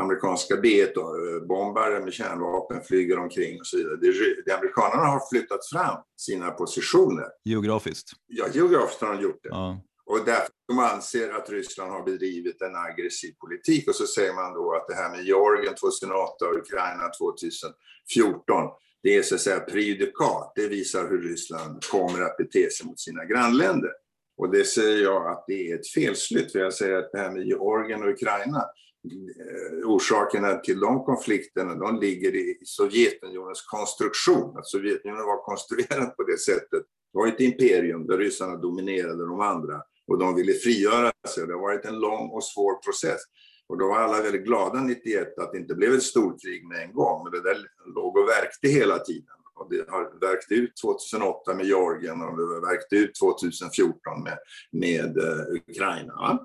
[0.00, 3.96] Amerikanska B-1-bombare med kärnvapen flyger omkring och så vidare.
[3.96, 4.12] Det,
[4.46, 7.26] det, amerikanerna har flyttat fram sina positioner.
[7.44, 8.12] Geografiskt?
[8.26, 9.48] Ja, geografiskt har de gjort det.
[9.48, 9.80] Ja.
[10.06, 13.88] Och därför de anser att Ryssland har bedrivit en aggressiv politik.
[13.88, 18.70] Och så säger man då att det här med Georgien 2008 och Ukraina 2014,
[19.02, 20.52] det är så att säga prejudikat.
[20.54, 23.90] Det visar hur Ryssland kommer att bete sig mot sina grannländer.
[24.36, 26.52] Och det säger jag att det är ett felslut.
[26.52, 31.74] För jag säger att det här med Georgien och Ukraina, eh, orsakerna till de konflikterna,
[31.74, 34.58] de ligger i Sovjetunionens konstruktion.
[34.58, 36.82] Att Sovjetunionen var konstruerad på det sättet.
[37.12, 41.46] Det var ett imperium där ryssarna dominerade de andra och de ville frigöra sig.
[41.46, 43.20] Det har varit en lång och svår process.
[43.68, 46.92] Och då var alla väldigt glada 91 att det inte blev ett storkrig med en
[46.92, 47.56] gång, men det där
[47.94, 49.34] låg och verkte hela tiden.
[49.54, 54.38] Och det har verkt ut 2008 med Georgien och det har verkt ut 2014 med,
[54.72, 56.38] med uh, Ukraina.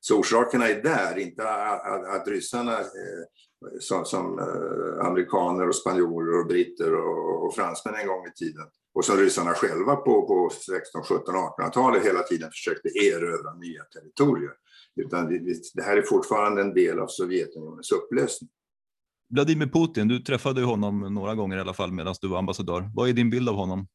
[0.00, 3.22] Så orsakerna är där, inte att, att, att ryssarna eh,
[3.80, 8.64] som, som eh, amerikaner och spanjorer och britter och, och fransmän en gång i tiden
[8.94, 14.52] och som ryssarna själva på, på 16, 17, 1800-talet hela tiden försökte erövra nya territorier.
[14.96, 15.38] Utan det,
[15.74, 18.50] det här är fortfarande en del av Sovjetunionens upplösning.
[19.34, 22.90] Vladimir Putin, du träffade honom några gånger i alla fall medan du var ambassadör.
[22.94, 23.86] Vad är din bild av honom?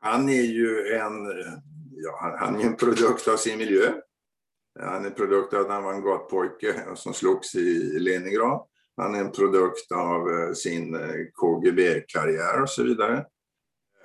[0.00, 1.26] Han är ju en,
[1.90, 3.92] ja, han är en produkt av sin miljö.
[4.80, 8.66] Han är en produkt av att han var en gatpojke som slogs i Leningrad.
[8.96, 13.26] Han är en produkt av eh, sin eh, KGB-karriär och så vidare.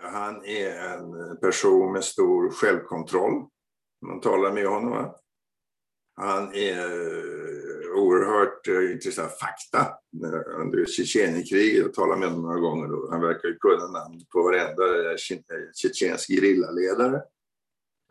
[0.02, 3.46] Han är en person med stor självkontroll.
[4.06, 4.92] Man talar med honom.
[4.92, 5.16] Va?
[6.16, 9.94] Han är eh, oerhört intresserad av fakta
[10.62, 11.86] under Tjetjenienkriget.
[11.86, 13.08] Jag talade med honom några gånger då.
[13.12, 15.18] han verkar ju kunna namn på varenda
[15.74, 17.22] tjetjensk gerillaledare.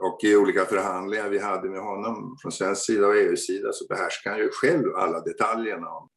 [0.02, 4.30] Och i olika förhandlingar vi hade med honom från svensk sida och EU-sida så behärskar
[4.30, 6.08] han ju själv alla detaljerna om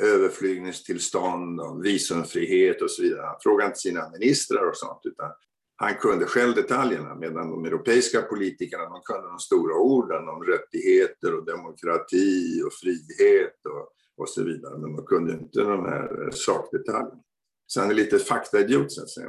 [0.00, 3.26] överflygningstillstånd, om visumfrihet och så vidare.
[3.26, 5.30] Han frågade inte sina ministrar och sånt utan
[5.76, 11.34] han kunde själv detaljerna medan de europeiska politikerna de kunde de stora orden om rättigheter
[11.34, 14.78] och demokrati och frihet och, och så vidare.
[14.78, 17.20] Men de kunde inte de här eh, sakdetaljerna.
[17.66, 19.28] Så han är lite faktaidiot så att säga.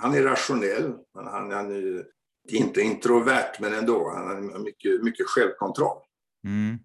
[0.00, 2.04] Han är rationell, han, han är
[2.48, 4.12] inte introvert men ändå.
[4.14, 5.98] Han har mycket, mycket självkontroll.
[6.44, 6.78] Mm.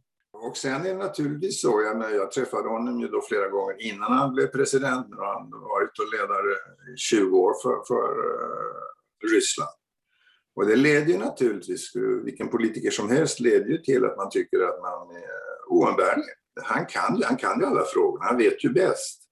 [0.46, 3.82] Och sen är det naturligtvis så, jag, menar, jag träffade honom ju då flera gånger
[3.82, 5.10] innan han blev president.
[5.10, 6.52] när han varit och ledare
[6.94, 9.76] i 20 år för, för uh, Ryssland.
[10.56, 11.92] Och det leder ju naturligtvis,
[12.24, 15.24] vilken politiker som helst leder ju till att man tycker att man är
[15.68, 16.26] oumbärlig.
[16.64, 19.24] Han kan, han kan ju alla frågorna, han vet ju bäst.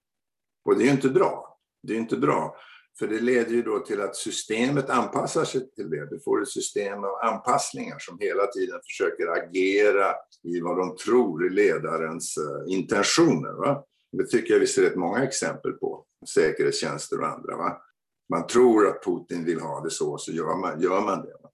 [0.64, 1.58] Och det är ju inte bra.
[1.82, 2.56] Det är inte bra.
[2.98, 6.10] För det leder ju då till att systemet anpassar sig till det.
[6.10, 11.46] Du får ett system av anpassningar som hela tiden försöker agera i vad de tror
[11.46, 13.52] är ledarens eh, intentioner.
[13.52, 13.84] Va?
[14.12, 16.04] Det tycker jag vi ser rätt många exempel på,
[16.34, 17.56] säkerhetstjänster och andra.
[17.56, 17.82] Va?
[18.28, 21.32] Man tror att Putin vill ha det så, så gör man, gör man det.
[21.42, 21.50] Va?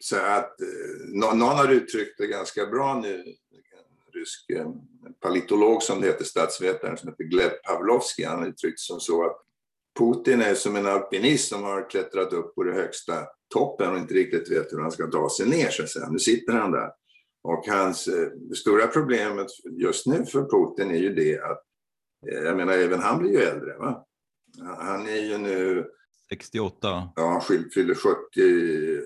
[0.00, 0.66] Så att eh,
[1.08, 4.80] någon har uttryckt det ganska bra nu, en rysk en
[5.20, 9.47] politolog som det heter, statsvetaren som heter Gleb Pavlovski, han har uttryckt som så att
[9.98, 14.14] Putin är som en alpinist som har klättrat upp på den högsta toppen och inte
[14.14, 15.70] riktigt vet hur han ska ta sig ner.
[15.70, 16.08] Så att säga.
[16.10, 16.90] Nu sitter han där.
[17.42, 21.62] Och hans eh, stora problemet just nu för Putin är ju det att,
[22.32, 23.76] eh, jag menar även han blir ju äldre.
[23.78, 24.04] Va?
[24.78, 25.86] Han är ju nu...
[26.30, 27.12] 68.
[27.16, 27.40] Ja, han
[27.74, 29.02] fyller 70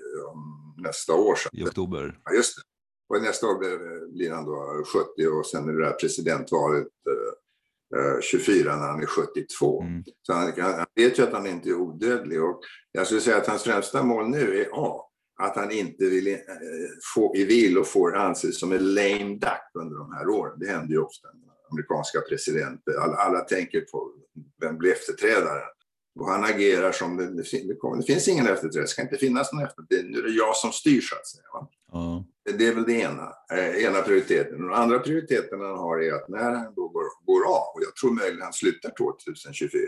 [0.77, 1.35] nästa år.
[1.35, 1.49] Så.
[1.53, 2.19] I oktober.
[2.23, 2.61] Ja, just det.
[3.15, 3.59] Och nästa år
[4.13, 4.83] blir han då
[5.17, 6.87] 70 och sen är det där presidentvalet
[8.21, 9.81] 24 eh, när han är 72.
[9.81, 10.03] Mm.
[10.21, 12.43] Så han, han, vet ju att han inte är odödlig.
[12.43, 12.59] Och
[12.91, 15.01] jag skulle säga att hans främsta mål nu är A.
[15.41, 16.39] Att han inte vill, eh,
[17.15, 20.59] få, vill och får anses som en lame duck under de här åren.
[20.59, 22.93] Det händer ju ofta med amerikanska presidenter.
[22.99, 24.11] Alla, alla tänker på
[24.61, 25.69] vem blir efterträdaren.
[26.19, 27.37] Och han agerar som det,
[27.97, 30.07] det, finns ingen efterträdare, det ska inte finnas någon efterträdare.
[30.07, 31.43] Nu är det jag som styr så att säga.
[31.93, 32.23] Mm.
[32.45, 34.61] Det är väl det ena, eh, ena prioriteten.
[34.61, 37.95] Den andra prioriteten han har är att när han då går, går av, och jag
[37.95, 39.81] tror möjligen han slutar 2024.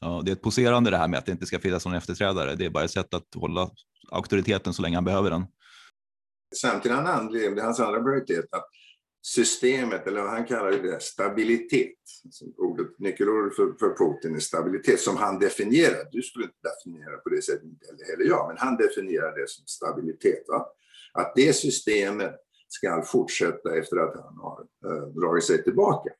[0.00, 2.54] Ja, det är ett poserande det här med att det inte ska finnas någon efterträdare.
[2.54, 3.70] Det är bara ett sätt att hålla
[4.10, 5.44] auktoriteten så länge han behöver den.
[6.56, 8.68] Samtidigt han det är hans andra prioritet, att
[9.22, 11.98] systemet, eller vad han kallar det, stabilitet.
[12.24, 16.08] Alltså ordet, nyckelordet för, för Putin är stabilitet, som han definierar.
[16.10, 19.66] Du skulle inte definiera på det sättet, eller heller jag, men han definierar det som
[19.66, 20.44] stabilitet.
[20.48, 20.66] Va?
[21.18, 22.34] Att det systemet
[22.68, 26.10] ska fortsätta efter att han har eh, dragit sig tillbaka.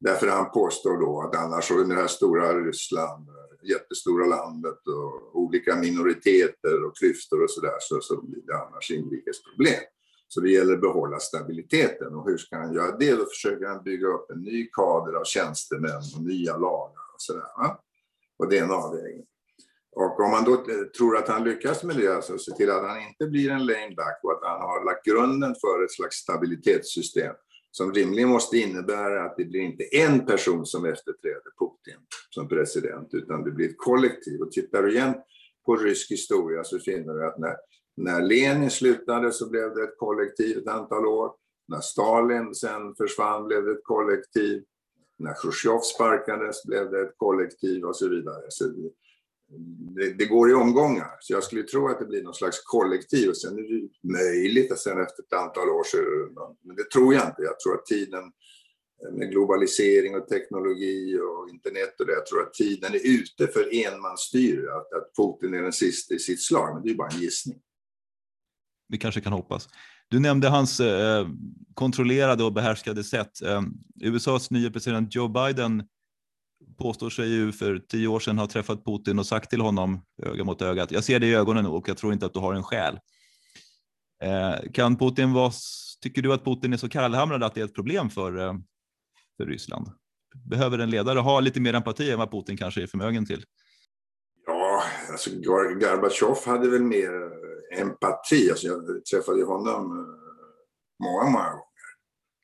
[0.00, 5.36] Därför han påstår då att annars så det här stora Ryssland, eh, jättestora landet och
[5.40, 9.82] olika minoriteter och klyftor och sådär så, så blir det annars inrikesproblem.
[10.28, 12.14] Så det gäller att behålla stabiliteten.
[12.14, 13.16] Och hur ska han göra det?
[13.16, 17.42] Då försöker han bygga upp en ny kader av tjänstemän och nya lagar och sådär.
[18.38, 19.26] Och det är en avvägning.
[19.96, 22.88] Och om man då eh, tror att han lyckas med det, alltså se till att
[22.88, 26.16] han inte blir en lame duck och att han har lagt grunden för ett slags
[26.16, 27.34] stabilitetssystem
[27.70, 33.08] som rimligen måste innebära att det blir inte en person som efterträder Putin som president,
[33.12, 34.40] utan det blir ett kollektiv.
[34.40, 35.14] Och tittar du igen
[35.66, 37.56] på rysk historia så finner du att när
[37.96, 41.32] när Lenin slutade så blev det ett kollektiv ett antal år.
[41.68, 44.64] När Stalin sen försvann blev det ett kollektiv.
[45.18, 48.44] När Khrushchev sparkades blev det ett kollektiv och så vidare.
[48.48, 48.64] Så
[49.96, 51.10] det, det, går i omgångar.
[51.20, 54.72] Så jag skulle tro att det blir någon slags kollektiv och sen är det möjligt
[54.72, 55.96] att sen efter ett antal år så
[56.62, 57.42] men det tror jag inte.
[57.42, 58.32] Jag tror att tiden
[59.12, 63.86] med globalisering och teknologi och internet och det, jag tror att tiden är ute för
[63.86, 67.20] enmansstyre, att, att Putin är den sista i sitt slag, men det är bara en
[67.20, 67.60] gissning
[68.88, 69.68] vi kanske kan hoppas.
[70.08, 71.28] Du nämnde hans eh,
[71.74, 73.42] kontrollerade och behärskade sätt.
[73.42, 73.62] Eh,
[74.00, 75.82] USAs nya president Joe Biden
[76.78, 80.44] påstår sig ju för tio år sedan ha träffat Putin och sagt till honom öga
[80.44, 82.54] mot öga att jag ser dig i ögonen och jag tror inte att du har
[82.54, 82.98] en själ.
[84.22, 85.52] Eh, kan Putin vara,
[86.02, 88.54] tycker du att Putin är så kallhamrad att det är ett problem för, eh,
[89.36, 89.88] för Ryssland?
[90.44, 93.44] Behöver en ledare ha lite mer empati än vad Putin kanske är förmögen till?
[94.46, 97.10] Ja, alltså Gorbatjov hade väl mer
[97.78, 98.50] empati.
[98.50, 100.04] Alltså jag träffade honom eh,
[101.04, 101.66] många, många gånger.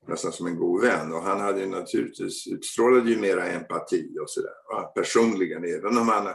[0.09, 1.13] Nästan som en god vän.
[1.13, 4.95] Och han hade ju naturligtvis, utstrålade ju mera empati och sådär.
[4.95, 6.35] Personligen, även om han, eh,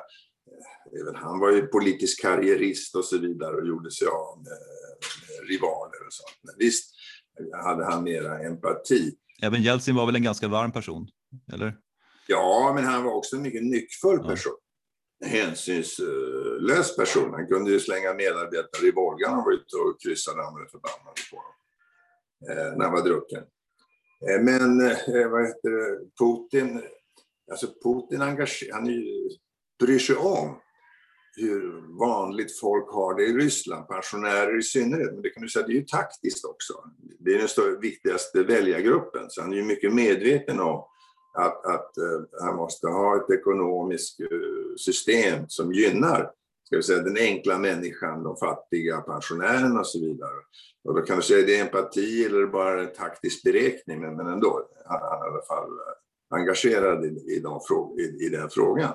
[1.02, 4.58] även han var ju politisk karriärist och så vidare och gjorde sig av med,
[5.28, 6.40] med rivaler och sånt.
[6.44, 6.96] Men visst,
[7.64, 9.12] hade han mera empati.
[9.42, 11.08] Även Jeltsin var väl en ganska varm person,
[11.54, 11.78] eller?
[12.28, 14.54] Ja, men han var också en mycket nyckfull person.
[15.20, 15.28] Ja.
[15.28, 17.34] Hänsynslös person.
[17.34, 20.68] Han kunde ju slänga medarbetare i Volga när han var ute och kryssade och blev
[20.68, 21.54] förbannade på dem.
[22.50, 23.44] Eh, när han var drucken.
[24.26, 26.82] Eh, men eh, vad heter det, Putin,
[27.52, 29.30] alltså Putin engagerar, han ju,
[29.80, 30.60] bryr sig om
[31.36, 35.14] hur vanligt folk har det i Ryssland, pensionärer i synnerhet.
[35.14, 36.74] Men det kan du säga, det är ju taktiskt också.
[37.20, 40.84] Det är den större, viktigaste väljargruppen, så han är ju mycket medveten om
[41.34, 44.18] att, att eh, han måste ha ett ekonomiskt
[44.78, 46.32] system som gynnar
[46.68, 50.36] ska vi säga, den enkla människan, de fattiga pensionärerna och så vidare.
[50.84, 54.28] Och då kan du säga, det är empati eller bara en taktisk beräkning, men, men
[54.28, 58.30] ändå, han, han är i alla fall eh, engagerad i, i, de fråg, i, i
[58.30, 58.94] den frågan.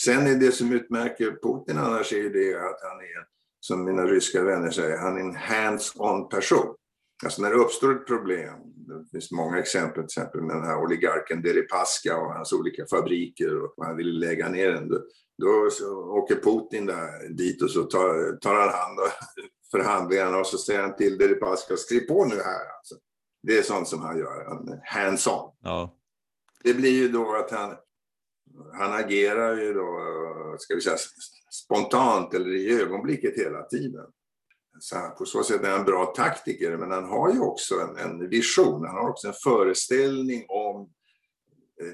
[0.00, 3.26] Sen är det som utmärker Putin annars är det att han är,
[3.60, 6.74] som mina ryska vänner säger, han är en hands-on person.
[7.24, 10.82] Alltså när det uppstår ett problem, det finns många exempel, till exempel med den här
[10.82, 14.88] oligarken Deripaska och hans olika fabriker och han ville lägga ner den.
[15.40, 15.68] Då,
[16.10, 19.08] åker Putin där, dit och så tar, tar han hand om
[19.70, 22.76] förhandlingarna och så säger han till Deripaska, skriv på nu här.
[22.76, 22.94] Alltså.
[23.42, 25.52] Det är sånt som han gör, hands-on.
[25.62, 25.96] Ja.
[26.64, 27.76] Det blir ju då att han,
[28.72, 29.88] han agerar ju då,
[30.58, 30.96] ska vi säga,
[31.50, 34.06] spontant eller i ögonblicket hela tiden.
[34.80, 37.96] Så på så sätt är han en bra taktiker, men han har ju också en,
[37.96, 40.90] en vision, han har också en föreställning om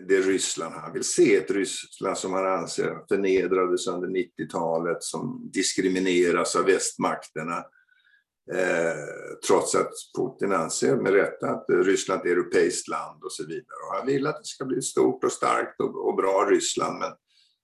[0.08, 1.36] det Ryssland han vill se.
[1.36, 7.64] Ett Ryssland som han anser förnedrades under 90-talet, som diskrimineras av västmakterna.
[8.52, 8.96] Eh,
[9.46, 13.78] trots att Putin anser med rätta att Ryssland är ett europeiskt land och så vidare.
[13.90, 16.98] Och han vill att det ska bli ett stort och starkt och, och bra Ryssland,
[16.98, 17.12] men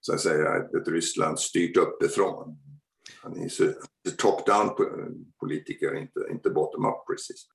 [0.01, 2.57] så att säga ett, ett Ryssland styrt uppifrån.
[3.21, 3.49] Han är
[4.17, 4.69] top-down
[5.39, 7.47] politiker, inte, inte bottom-up precis.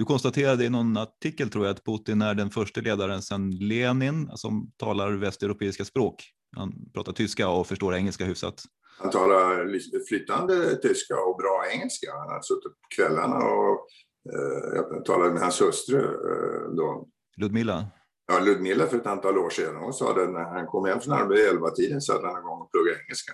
[0.00, 4.30] Du konstaterade i någon artikel tror jag att Putin är den första ledaren sedan Lenin
[4.34, 6.24] som talar västeuropeiska språk.
[6.56, 8.62] Han pratar tyska och förstår engelska hyfsat.
[8.98, 12.12] Han talar flytande tyska och bra engelska.
[12.12, 13.86] Han har suttit på kvällarna och
[14.32, 17.08] eh, jag talade med hans hustru eh, då.
[17.36, 17.86] Ludmilla?
[18.32, 19.76] Ja, Ludmilla för ett antal år sedan.
[19.76, 22.38] Hon sa att när han kom hem från arbetet vid elva tiden så hade han
[22.38, 23.32] igång och pluggade engelska.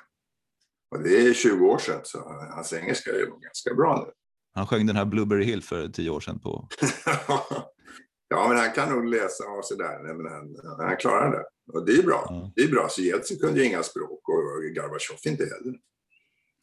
[0.91, 2.19] Och det är 20 år sedan, så
[2.55, 4.13] hans engelska är ganska bra nu.
[4.57, 6.69] Han sjöng den här Blueberry Hill för tio år sedan på...
[8.29, 10.15] ja, men han kan nog läsa och sådär.
[10.15, 10.57] Men han,
[10.89, 11.45] han klarar det.
[11.73, 12.27] Och det är bra.
[12.29, 12.53] Ja.
[12.57, 12.89] Det är bra.
[12.91, 14.43] Så Jeltsin kunde ju inga språk och
[14.75, 15.79] Gorbatjov inte heller.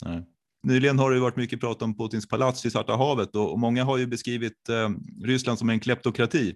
[0.05, 0.29] Nej.
[0.63, 3.97] Nyligen har det varit mycket prat om Putins palats i Svarta havet och många har
[3.97, 4.89] ju beskrivit eh,
[5.23, 6.55] Ryssland som en kleptokrati.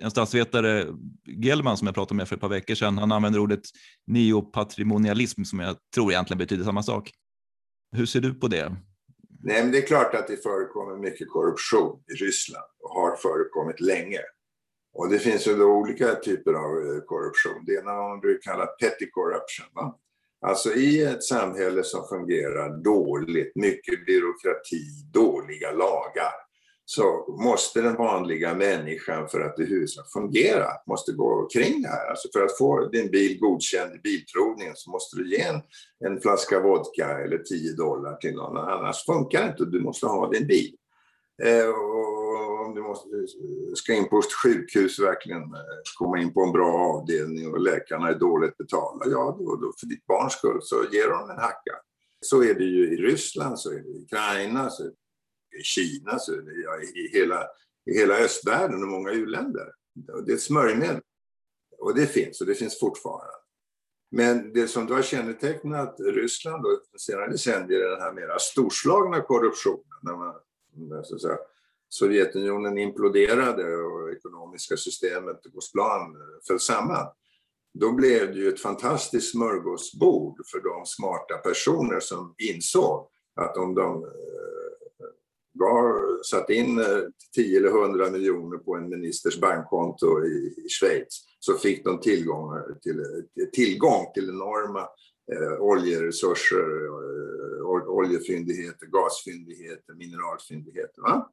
[0.00, 0.86] En statsvetare,
[1.26, 3.62] Gelman, som jag pratade med för ett par veckor sedan, han använder ordet
[4.06, 7.10] neopatrimonialism som jag tror egentligen betyder samma sak.
[7.96, 8.76] Hur ser du på det?
[9.42, 13.80] Nej, men det är klart att det förekommer mycket korruption i Ryssland och har förekommit
[13.80, 14.20] länge.
[14.92, 17.64] Och det finns ju då olika typer av eh, korruption.
[17.66, 19.66] Det ena man brukar kalla petty corruption.
[19.74, 19.98] Va?
[20.46, 26.32] Alltså i ett samhälle som fungerar dåligt, mycket byråkrati, dåliga lagar,
[26.92, 32.10] så måste den vanliga människan för att det huset fungera, måste gå kring det här.
[32.10, 35.60] Alltså för att få din bil godkänd i bilprovningen så måste du ge en,
[36.04, 39.64] en flaska vodka eller 10 dollar till någon, annars funkar det inte.
[39.64, 40.74] Du måste ha din bil.
[41.42, 46.34] Eh, och om du måste, eh, ska in på ett sjukhus verkligen eh, komma in
[46.34, 50.32] på en bra avdelning och läkarna är dåligt betalda, ja då, då för ditt barns
[50.32, 51.74] skull så ger de en hacka.
[52.20, 54.94] Så är det ju i Ryssland, så är det i Ukraina, så är det
[55.58, 56.32] i Kina, så
[56.64, 57.46] ja, i, hela,
[57.86, 59.72] i hela östvärlden och många u-länder.
[60.26, 61.00] Det är ett smörjmedel.
[61.78, 63.34] Och det finns, och det finns fortfarande.
[64.10, 69.20] Men det som då har kännetecknat Ryssland och senare decennier är den här mera storslagna
[69.20, 69.84] korruptionen.
[70.02, 70.34] När man,
[71.04, 71.38] så att säga,
[71.88, 76.16] Sovjetunionen imploderade och ekonomiska systemet, Gosplan,
[76.48, 77.06] föll samman.
[77.74, 83.74] Då blev det ju ett fantastiskt smörgåsbord för de smarta personer som insåg att om
[83.74, 84.10] de eh,
[85.60, 86.86] gav, satt in eh,
[87.34, 92.56] 10 eller 100 miljoner på en ministers bankkonto i, i Schweiz så fick de tillgång
[92.56, 94.80] eh, till, eh, tillgång till enorma
[95.32, 101.02] eh, oljeresurser, eh, oljefyndigheter, gasfyndigheter, mineralfyndigheter.
[101.02, 101.30] Va?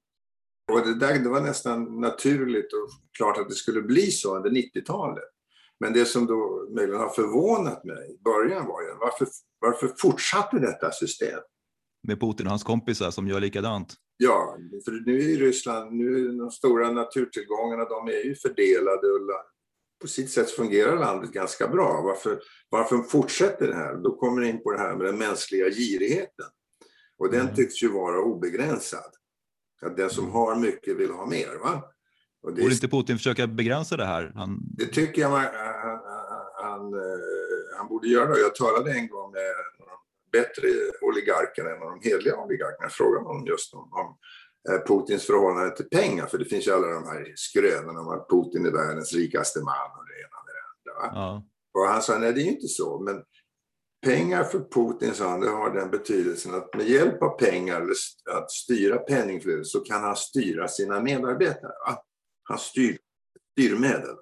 [0.71, 4.49] Och det, där, det var nästan naturligt och klart att det skulle bli så under
[4.49, 5.23] 90-talet.
[5.79, 9.27] Men det som då möjligen har förvånat mig i början var ju varför,
[9.59, 11.39] varför fortsatte detta system?
[12.07, 13.95] Med Putin och hans kompisar som gör likadant.
[14.17, 19.21] Ja, för nu i Ryssland, nu de stora naturtillgångarna, de är ju fördelade och
[20.01, 22.01] på sitt sätt fungerar landet ganska bra.
[22.01, 22.39] Varför,
[22.69, 23.95] varför fortsätter det här?
[23.95, 26.45] Då kommer det in på det här med den mänskliga girigheten.
[27.17, 27.55] Och den mm.
[27.55, 29.11] tycks ju vara obegränsad.
[29.81, 31.59] Att den som har mycket vill ha mer.
[31.63, 31.83] Va?
[32.43, 34.31] Och det Borde inte Putin försöka begränsa det här?
[34.35, 34.59] Han...
[34.61, 35.99] Det tycker jag man, han,
[36.63, 36.93] han,
[37.77, 38.37] han, borde göra.
[38.37, 39.41] Jag talade en gång med
[40.31, 40.67] bättre
[41.01, 42.89] oligarker än de hedliga oligarkerna.
[42.89, 44.17] Frågade honom just om, om
[44.69, 46.25] eh, Putins förhållande till pengar.
[46.25, 49.91] För det finns ju alla de här skrönorna om att Putin är världens rikaste man
[49.97, 51.19] och det ena med det andra.
[51.21, 51.43] Ja.
[51.73, 52.99] Och han sa, nej det är ju inte så.
[52.99, 53.23] Men
[54.05, 57.95] pengar för Putin, sa han, det har den betydelsen att med hjälp av pengar, eller
[58.31, 61.71] att styra penningflödet, så kan han styra sina medarbetare.
[61.87, 62.03] Va?
[62.43, 62.97] Han styr
[63.51, 64.15] styrmedel.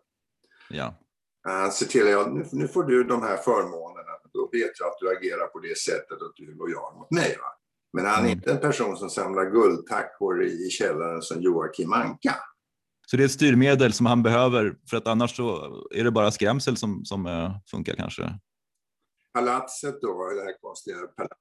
[0.69, 0.95] Ja.
[1.43, 3.94] Han ser till att nu, nu får du de här förmånerna,
[4.36, 7.38] då vet jag att du agerar på det sättet att du är lojal mot mig.
[7.41, 7.51] Va?
[7.93, 8.31] Men han är mm.
[8.31, 12.36] inte en person som samlar guldtackor i, i källaren som Joakim Anka.
[13.07, 15.55] Så det är ett styrmedel som han behöver för att annars så
[15.95, 18.39] är det bara skrämsel som, som uh, funkar kanske?
[19.33, 21.38] Palatset då, det här konstiga palatset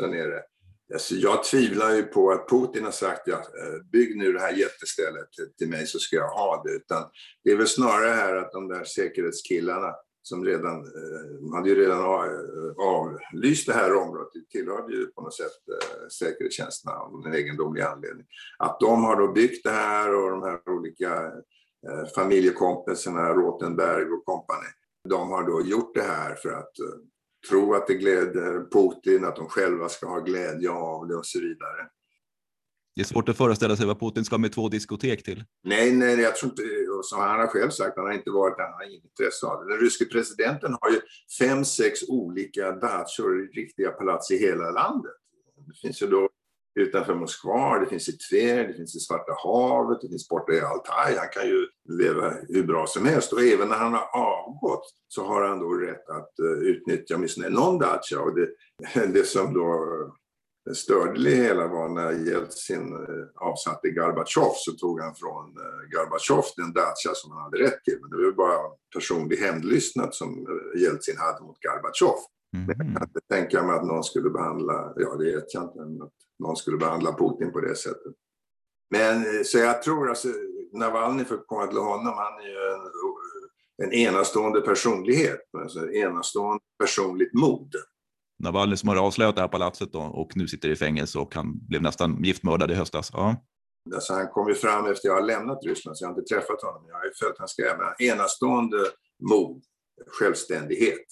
[0.00, 0.42] där nere.
[0.92, 4.52] Alltså jag tvivlar ju på att Putin har sagt ja, eh, bygg nu det här
[4.52, 5.28] jättestället
[5.58, 6.70] till mig så ska jag ha det.
[6.70, 7.10] Utan
[7.44, 11.74] det är väl snarare här att de där säkerhetskillarna som redan, eh, de hade ju
[11.74, 17.26] redan eh, avlyst det här området, det tillhörde ju på något sätt eh, säkerhetstjänsterna av
[17.26, 18.26] en egendomlig anledning.
[18.58, 21.32] Att de har då byggt det här och de här olika
[22.14, 24.68] familjekompisarna, Rotenberg och kompani,
[25.08, 26.72] de har då gjort det här för att
[27.48, 31.40] tro att det gläder Putin, att de själva ska ha glädje av det och så
[31.40, 31.88] vidare.
[32.98, 35.44] Det är svårt att föreställa sig vad Putin ska med två diskotek till.
[35.64, 36.62] Nej, nej, jag tror inte,
[37.02, 39.64] som han har själv sagt, han har inte varit där, han har inget intresse av
[39.64, 39.72] det.
[39.72, 41.00] Den ryske presidenten har ju
[41.38, 45.12] fem, sex olika dachor i riktiga palats i hela landet.
[45.66, 46.28] Det finns ju då
[46.80, 50.60] utanför Moskva, det finns i Tver, det finns i Svarta havet, det finns borta i
[50.60, 51.16] Altaj.
[51.18, 53.32] Han kan ju leva hur bra som helst.
[53.32, 57.48] Och även när han har avgått så har han då rätt att eh, utnyttja åtminstone
[57.48, 58.20] någon dacha.
[58.20, 58.48] Och det,
[59.12, 59.84] det som då
[60.74, 66.44] störde det hela var när Jeltsin uh, avsatte Gorbatjov så tog han från uh, Gorbatjov
[66.56, 67.98] den dacha som han hade rätt till.
[68.00, 68.58] Men det var bara
[68.94, 70.46] personlig hämndlystnad som
[70.76, 72.18] Jeltsin hade mot Gorbatjov.
[72.56, 72.66] Mm.
[72.68, 76.02] Jag kan inte tänka mig att någon skulle behandla, ja det vet jag inte, men
[76.02, 78.14] att någon skulle behandla Putin på det sättet.
[78.90, 80.28] Men eh, så jag tror alltså,
[80.72, 82.90] Navalny, för att komma till honom, han är ju en,
[83.82, 87.74] en enastående personlighet, alltså enastående personligt mod.
[88.38, 91.66] Navalny som har avslöjat det här palatset då, och nu sitter i fängelse och han
[91.66, 93.10] blev nästan giftmördad i höstas.
[93.12, 93.36] Ja.
[93.94, 96.62] Alltså han kom ju fram efter jag har lämnat Ryssland, så jag har inte träffat
[96.62, 96.84] honom.
[96.88, 97.76] Jag har ju följt hans gräv.
[97.98, 98.78] Enastående
[99.30, 99.62] mod,
[100.06, 101.06] självständighet.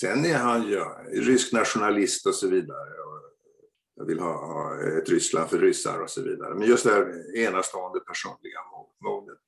[0.00, 2.88] Sen är han ju rysk nationalist och så vidare.
[3.94, 6.54] Jag vill ha, ha ett Ryssland för ryssar och så vidare.
[6.54, 8.58] Men just det här enastående personliga
[9.04, 9.38] modet.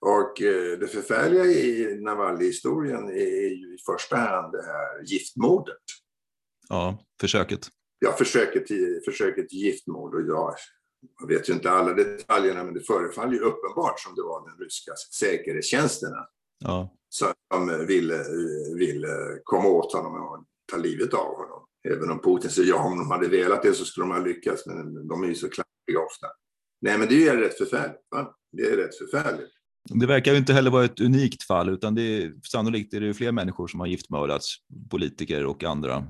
[0.00, 5.82] Och eh, det förfärliga i Navalny-historien är ju i första hand det här giftmordet.
[6.68, 7.68] Ja, försöket.
[7.98, 8.64] Ja, försöket
[9.04, 10.14] försöket till giftmord.
[10.14, 10.54] Och jag,
[11.20, 14.58] jag vet ju inte alla detaljerna, men det förefaller ju uppenbart som det var den
[14.58, 16.26] ryska säkerhetstjänsterna
[16.58, 16.94] ja.
[17.08, 18.24] som ville,
[18.78, 21.64] ville komma åt honom och ta livet av honom.
[21.88, 24.66] Även om Putin säger ja, om de hade velat det så skulle de ha lyckats,
[24.66, 26.26] men de är ju så klantiga ofta.
[26.80, 28.06] Nej, men det är rätt förfärligt.
[28.10, 28.34] Va?
[28.52, 29.50] Det är rätt förfärligt.
[29.90, 33.14] Det verkar ju inte heller vara ett unikt fall, utan det är, sannolikt är det
[33.14, 34.56] fler människor som har giftmördats,
[34.90, 36.06] politiker och andra.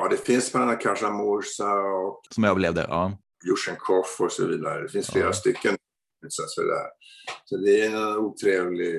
[0.00, 3.18] Ja, det finns bland annat Kashamursa och som överlevde, ja.
[3.46, 4.82] Jusjenkov och så vidare.
[4.82, 5.32] Det finns flera ja.
[5.32, 5.76] stycken
[6.56, 6.90] för det här.
[7.44, 8.94] Så det är en otrevlig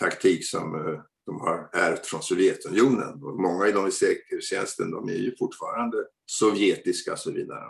[0.00, 3.22] taktik som eh, de har ärvt från Sovjetunionen.
[3.22, 7.64] Och många i de i säkerhetstjänsten de är ju fortfarande sovjetiska och så vidare.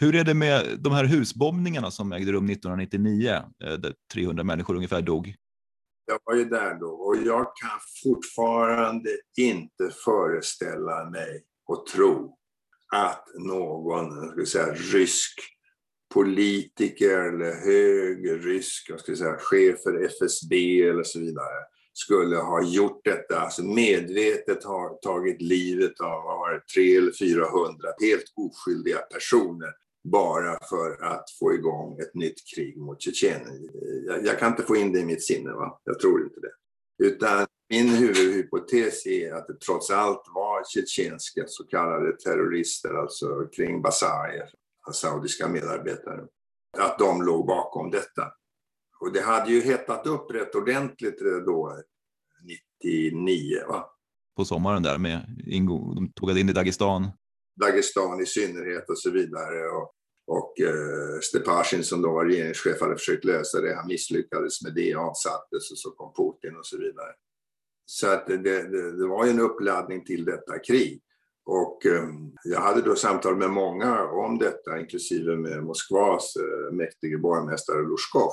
[0.00, 4.76] Hur är det med de här husbombningarna som ägde rum 1999, eh, där 300 människor
[4.76, 5.34] ungefär dog?
[6.06, 12.36] Jag var ju där då och jag kan fortfarande inte föreställa mig och tro
[12.92, 15.40] att någon ska säga, rysk
[16.14, 22.62] politiker eller hög rysk jag ska säga, chef för FSB eller så vidare skulle ha
[22.64, 29.68] gjort detta, alltså medvetet har tagit livet av var 300 eller 400 helt oskyldiga personer
[30.04, 33.68] bara för att få igång ett nytt krig mot Tjetjenien.
[34.06, 35.80] Jag, jag, kan inte få in det i mitt sinne, va?
[35.84, 36.52] jag tror inte det.
[37.06, 43.82] Utan min huvudhypotes är att det trots allt var tjetjenska så kallade terrorister, alltså kring
[43.82, 44.46] Basajev,
[44.92, 46.24] saudiska medarbetare,
[46.78, 48.32] att de låg bakom detta.
[49.00, 51.76] Och det hade ju hettat upp rätt ordentligt då,
[52.82, 53.66] 99.
[53.68, 53.86] Va?
[54.36, 57.10] På sommaren där med Ingo, de tog in i Dagestan.
[57.60, 59.68] Dagestan i synnerhet och så vidare.
[59.68, 59.94] Och,
[60.26, 63.74] och eh, Stepashin som då var regeringschef hade försökt lösa det.
[63.74, 67.12] Han misslyckades med det, avsattes och så kom Putin och så vidare.
[67.84, 71.02] Så att det, det, det var ju en uppladdning till detta krig.
[71.44, 77.18] Och ehm, jag hade då samtal med många om detta, inklusive med Moskvas eh, mäktige
[77.18, 78.32] borgmästare Lushkov.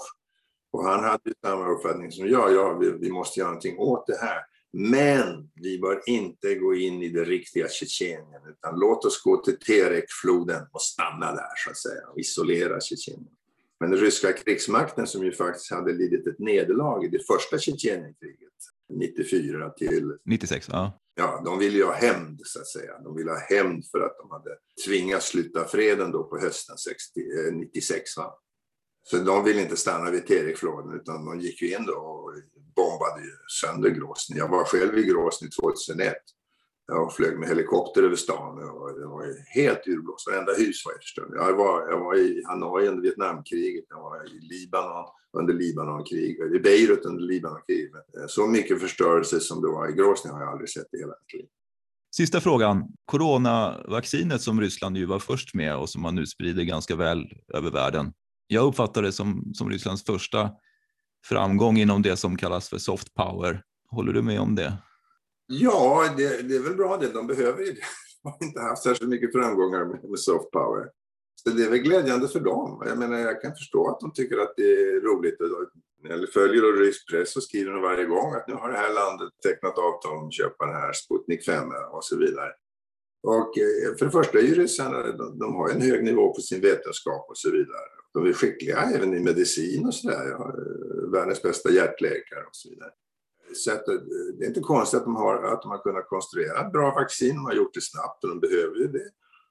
[0.72, 4.18] Och han hade samma uppfattning som jag, ja, vi, vi måste göra någonting åt det
[4.22, 4.42] här.
[4.74, 9.60] Men vi bör inte gå in i det riktiga Tjetjenien, utan låt oss gå till
[9.60, 13.39] Terekfloden och stanna där, så att säga, och isolera Tjetjenien.
[13.80, 18.50] Men den ryska krigsmakten, som ju faktiskt hade lidit ett nederlag i det första Tjetjenienkriget,
[18.94, 21.00] 94 till 96, ja.
[21.16, 23.00] Ja, de ville ju ha hämnd, så att säga.
[23.04, 27.22] De ville ha hämnd för att de hade tvingats sluta freden då på hösten 60,
[27.54, 28.18] 96.
[28.18, 28.34] Eh, va?
[29.04, 32.34] Så de ville inte stanna vid Terekfloden utan de gick ju in då och
[32.76, 33.22] bombade
[33.62, 34.38] sönder Grosny.
[34.38, 36.16] Jag var själv i Grosny 2001.
[36.90, 39.24] Jag flög med helikopter över stan och det var
[39.56, 40.28] helt urblåst.
[40.28, 41.30] Varenda hus var förstört.
[41.34, 45.06] Jag var, jag var i Hanoi under Vietnamkriget, jag var i Libanon
[45.38, 47.92] under Libanonkriget, i Beirut under Libanonkriget.
[47.92, 51.14] Eh, så mycket förstörelse som det var i Grosny har jag aldrig sett i hela
[51.22, 51.50] mitt liv.
[52.16, 52.84] Sista frågan.
[53.06, 57.72] Coronavaccinet som Ryssland ju var först med och som man nu sprider ganska väl över
[57.72, 58.14] världen
[58.52, 60.52] jag uppfattar det som, som Rysslands första
[61.26, 63.62] framgång inom det som kallas för soft power.
[63.90, 64.78] Håller du med om det?
[65.52, 67.08] Ja, det, det är väl bra det.
[67.08, 67.82] De behöver ju det.
[68.24, 70.90] De har inte haft särskilt mycket framgångar med, med soft power.
[71.44, 72.84] Så det är väl glädjande för dem.
[72.86, 75.38] Jag menar, jag kan förstå att de tycker att det är roligt.
[76.04, 78.94] När följer då rysk press så skriver de varje gång att nu har det här
[78.94, 82.52] landet tecknat avtal om att köpa den här Sputnik 5 och så vidare.
[83.24, 86.42] Och eh, för det första är ju ryssarna, de, de har en hög nivå på
[86.42, 87.90] sin vetenskap och så vidare.
[88.14, 90.32] De är skickliga även i medicin och sådär.
[90.32, 92.92] Eh, världens bästa hjärtläkare och så vidare.
[93.54, 93.72] Så
[94.40, 97.36] det är inte konstigt att de, har, att de har kunnat konstruera ett bra vaccin.
[97.36, 99.10] De har gjort det snabbt och de behöver ju det.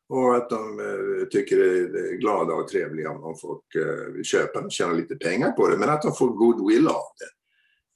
[0.09, 4.61] Och att de eh, tycker det är glada och trevliga om folk eh, vill köpa
[4.61, 5.79] och tjäna lite pengar på det.
[5.79, 7.31] Men att de får goodwill av det.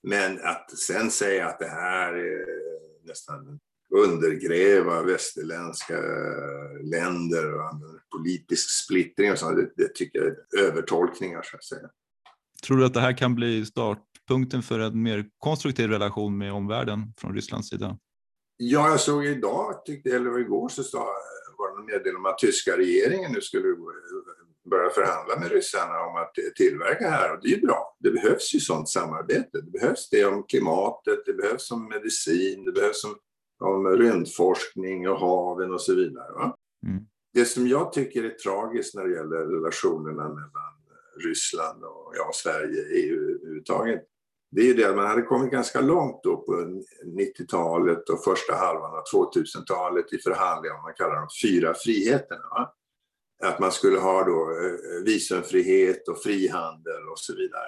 [0.09, 2.47] Men att sen säga att det här är
[3.07, 3.61] nästan
[3.95, 7.81] undergräva västerländska eh, länder och
[8.17, 11.89] politisk splittring och sånt, det, det tycker jag är övertolkningar så att säga.
[12.67, 13.67] Tror du att det här kan bli
[14.33, 17.99] startpunkten för en mer konstruktiv relation med omvärlden från Rysslands sida?
[18.57, 21.07] Ja, jag såg idag, tyckte, eller igår, så sa,
[21.59, 23.77] var det meddelande om att tyska regeringen nu skulle
[24.71, 27.97] börja förhandla med ryssarna om att tillverka här och det är ju bra.
[27.99, 29.61] Det behövs ju sånt samarbete.
[29.61, 33.15] Det behövs det om klimatet, det behövs om medicin, det behövs om
[33.65, 36.53] om rymdforskning och haven och så vidare.
[36.87, 37.07] Mm.
[37.35, 40.73] Det som jag tycker är tragiskt när det gäller relationerna mellan
[41.25, 44.03] Ryssland och ja, Sverige, EU överhuvudtaget,
[44.55, 46.53] det är ju det att man hade kommit ganska långt då på
[47.07, 52.43] 90-talet och första halvan av 2000-talet i förhandlingar om man kallar de fyra friheterna.
[52.51, 52.75] Va?
[53.45, 57.67] Att man skulle ha då eh, visumfrihet och frihandel och så vidare.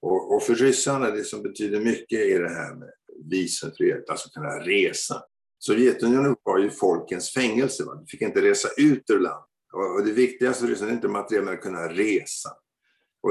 [0.00, 2.90] Och, och för ryssarna, det som betyder mycket är det här med
[3.30, 5.22] visumfrihet, alltså kunna resa.
[5.58, 7.84] Sovjetunionen var ju folkens fängelse.
[7.84, 7.94] Va?
[7.94, 9.48] Du fick inte resa ut ur landet.
[9.72, 12.50] Och det viktigaste för ryssarna är inte materiellt, men att kunna resa.
[13.22, 13.30] Och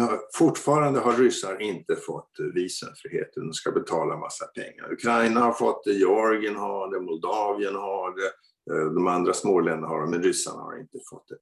[0.00, 3.30] har, fortfarande har ryssar inte fått eh, visumfrihet.
[3.34, 4.92] De ska betala massa pengar.
[4.92, 8.30] Ukraina har fått det, Georgien har det, Moldavien har det,
[8.74, 11.36] eh, de andra småländerna har det, men ryssarna har inte fått det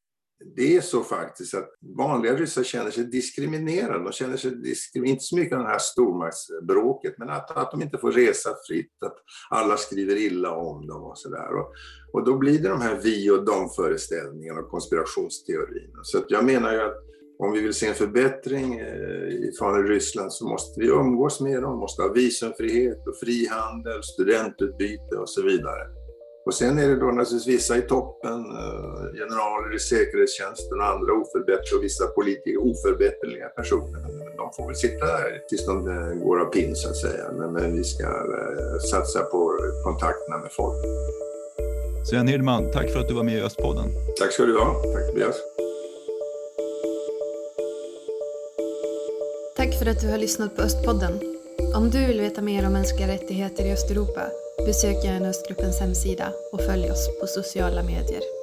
[0.57, 4.05] det är så faktiskt att vanliga ryssar känner sig diskriminerade.
[4.05, 7.83] De känner sig diskriminerade, inte så mycket av det här stormaktsbråket, men att, att de
[7.83, 9.16] inte får resa fritt, att
[9.51, 11.49] alla skriver illa om dem och sådär.
[11.55, 11.72] Och,
[12.12, 16.01] och då blir det de här vi och de föreställningarna och konspirationsteorierna.
[16.03, 16.97] Så att jag menar ju att
[17.43, 21.78] om vi vill se en förbättring eh, från Ryssland så måste vi umgås med dem,
[21.78, 25.82] måste ha visumfrihet och frihandel, studentutbyte och så vidare.
[26.47, 31.12] Och sen är det då naturligtvis vissa i toppen, eh, generaler i säkerhetstjänsten och andra
[31.12, 34.01] oförbättrade och vissa politiker oförbätterliga personer.
[34.36, 37.24] De får väl sitta där tills de eh, går av pinn så att säga.
[37.32, 38.07] Men, vi ska
[38.91, 40.76] satsa på kontakterna med folk.
[42.11, 43.88] Sven Hirdman, tack för att du var med i Östpodden.
[44.18, 44.82] Tack ska du ha.
[44.95, 45.36] Tack Tobias.
[49.70, 51.20] Tack för att du har lyssnat på Östpodden.
[51.74, 54.22] Om du vill veta mer om mänskliga rättigheter i Östeuropa
[54.66, 58.39] Besök gärna Östgruppens hemsida och följ oss på sociala medier.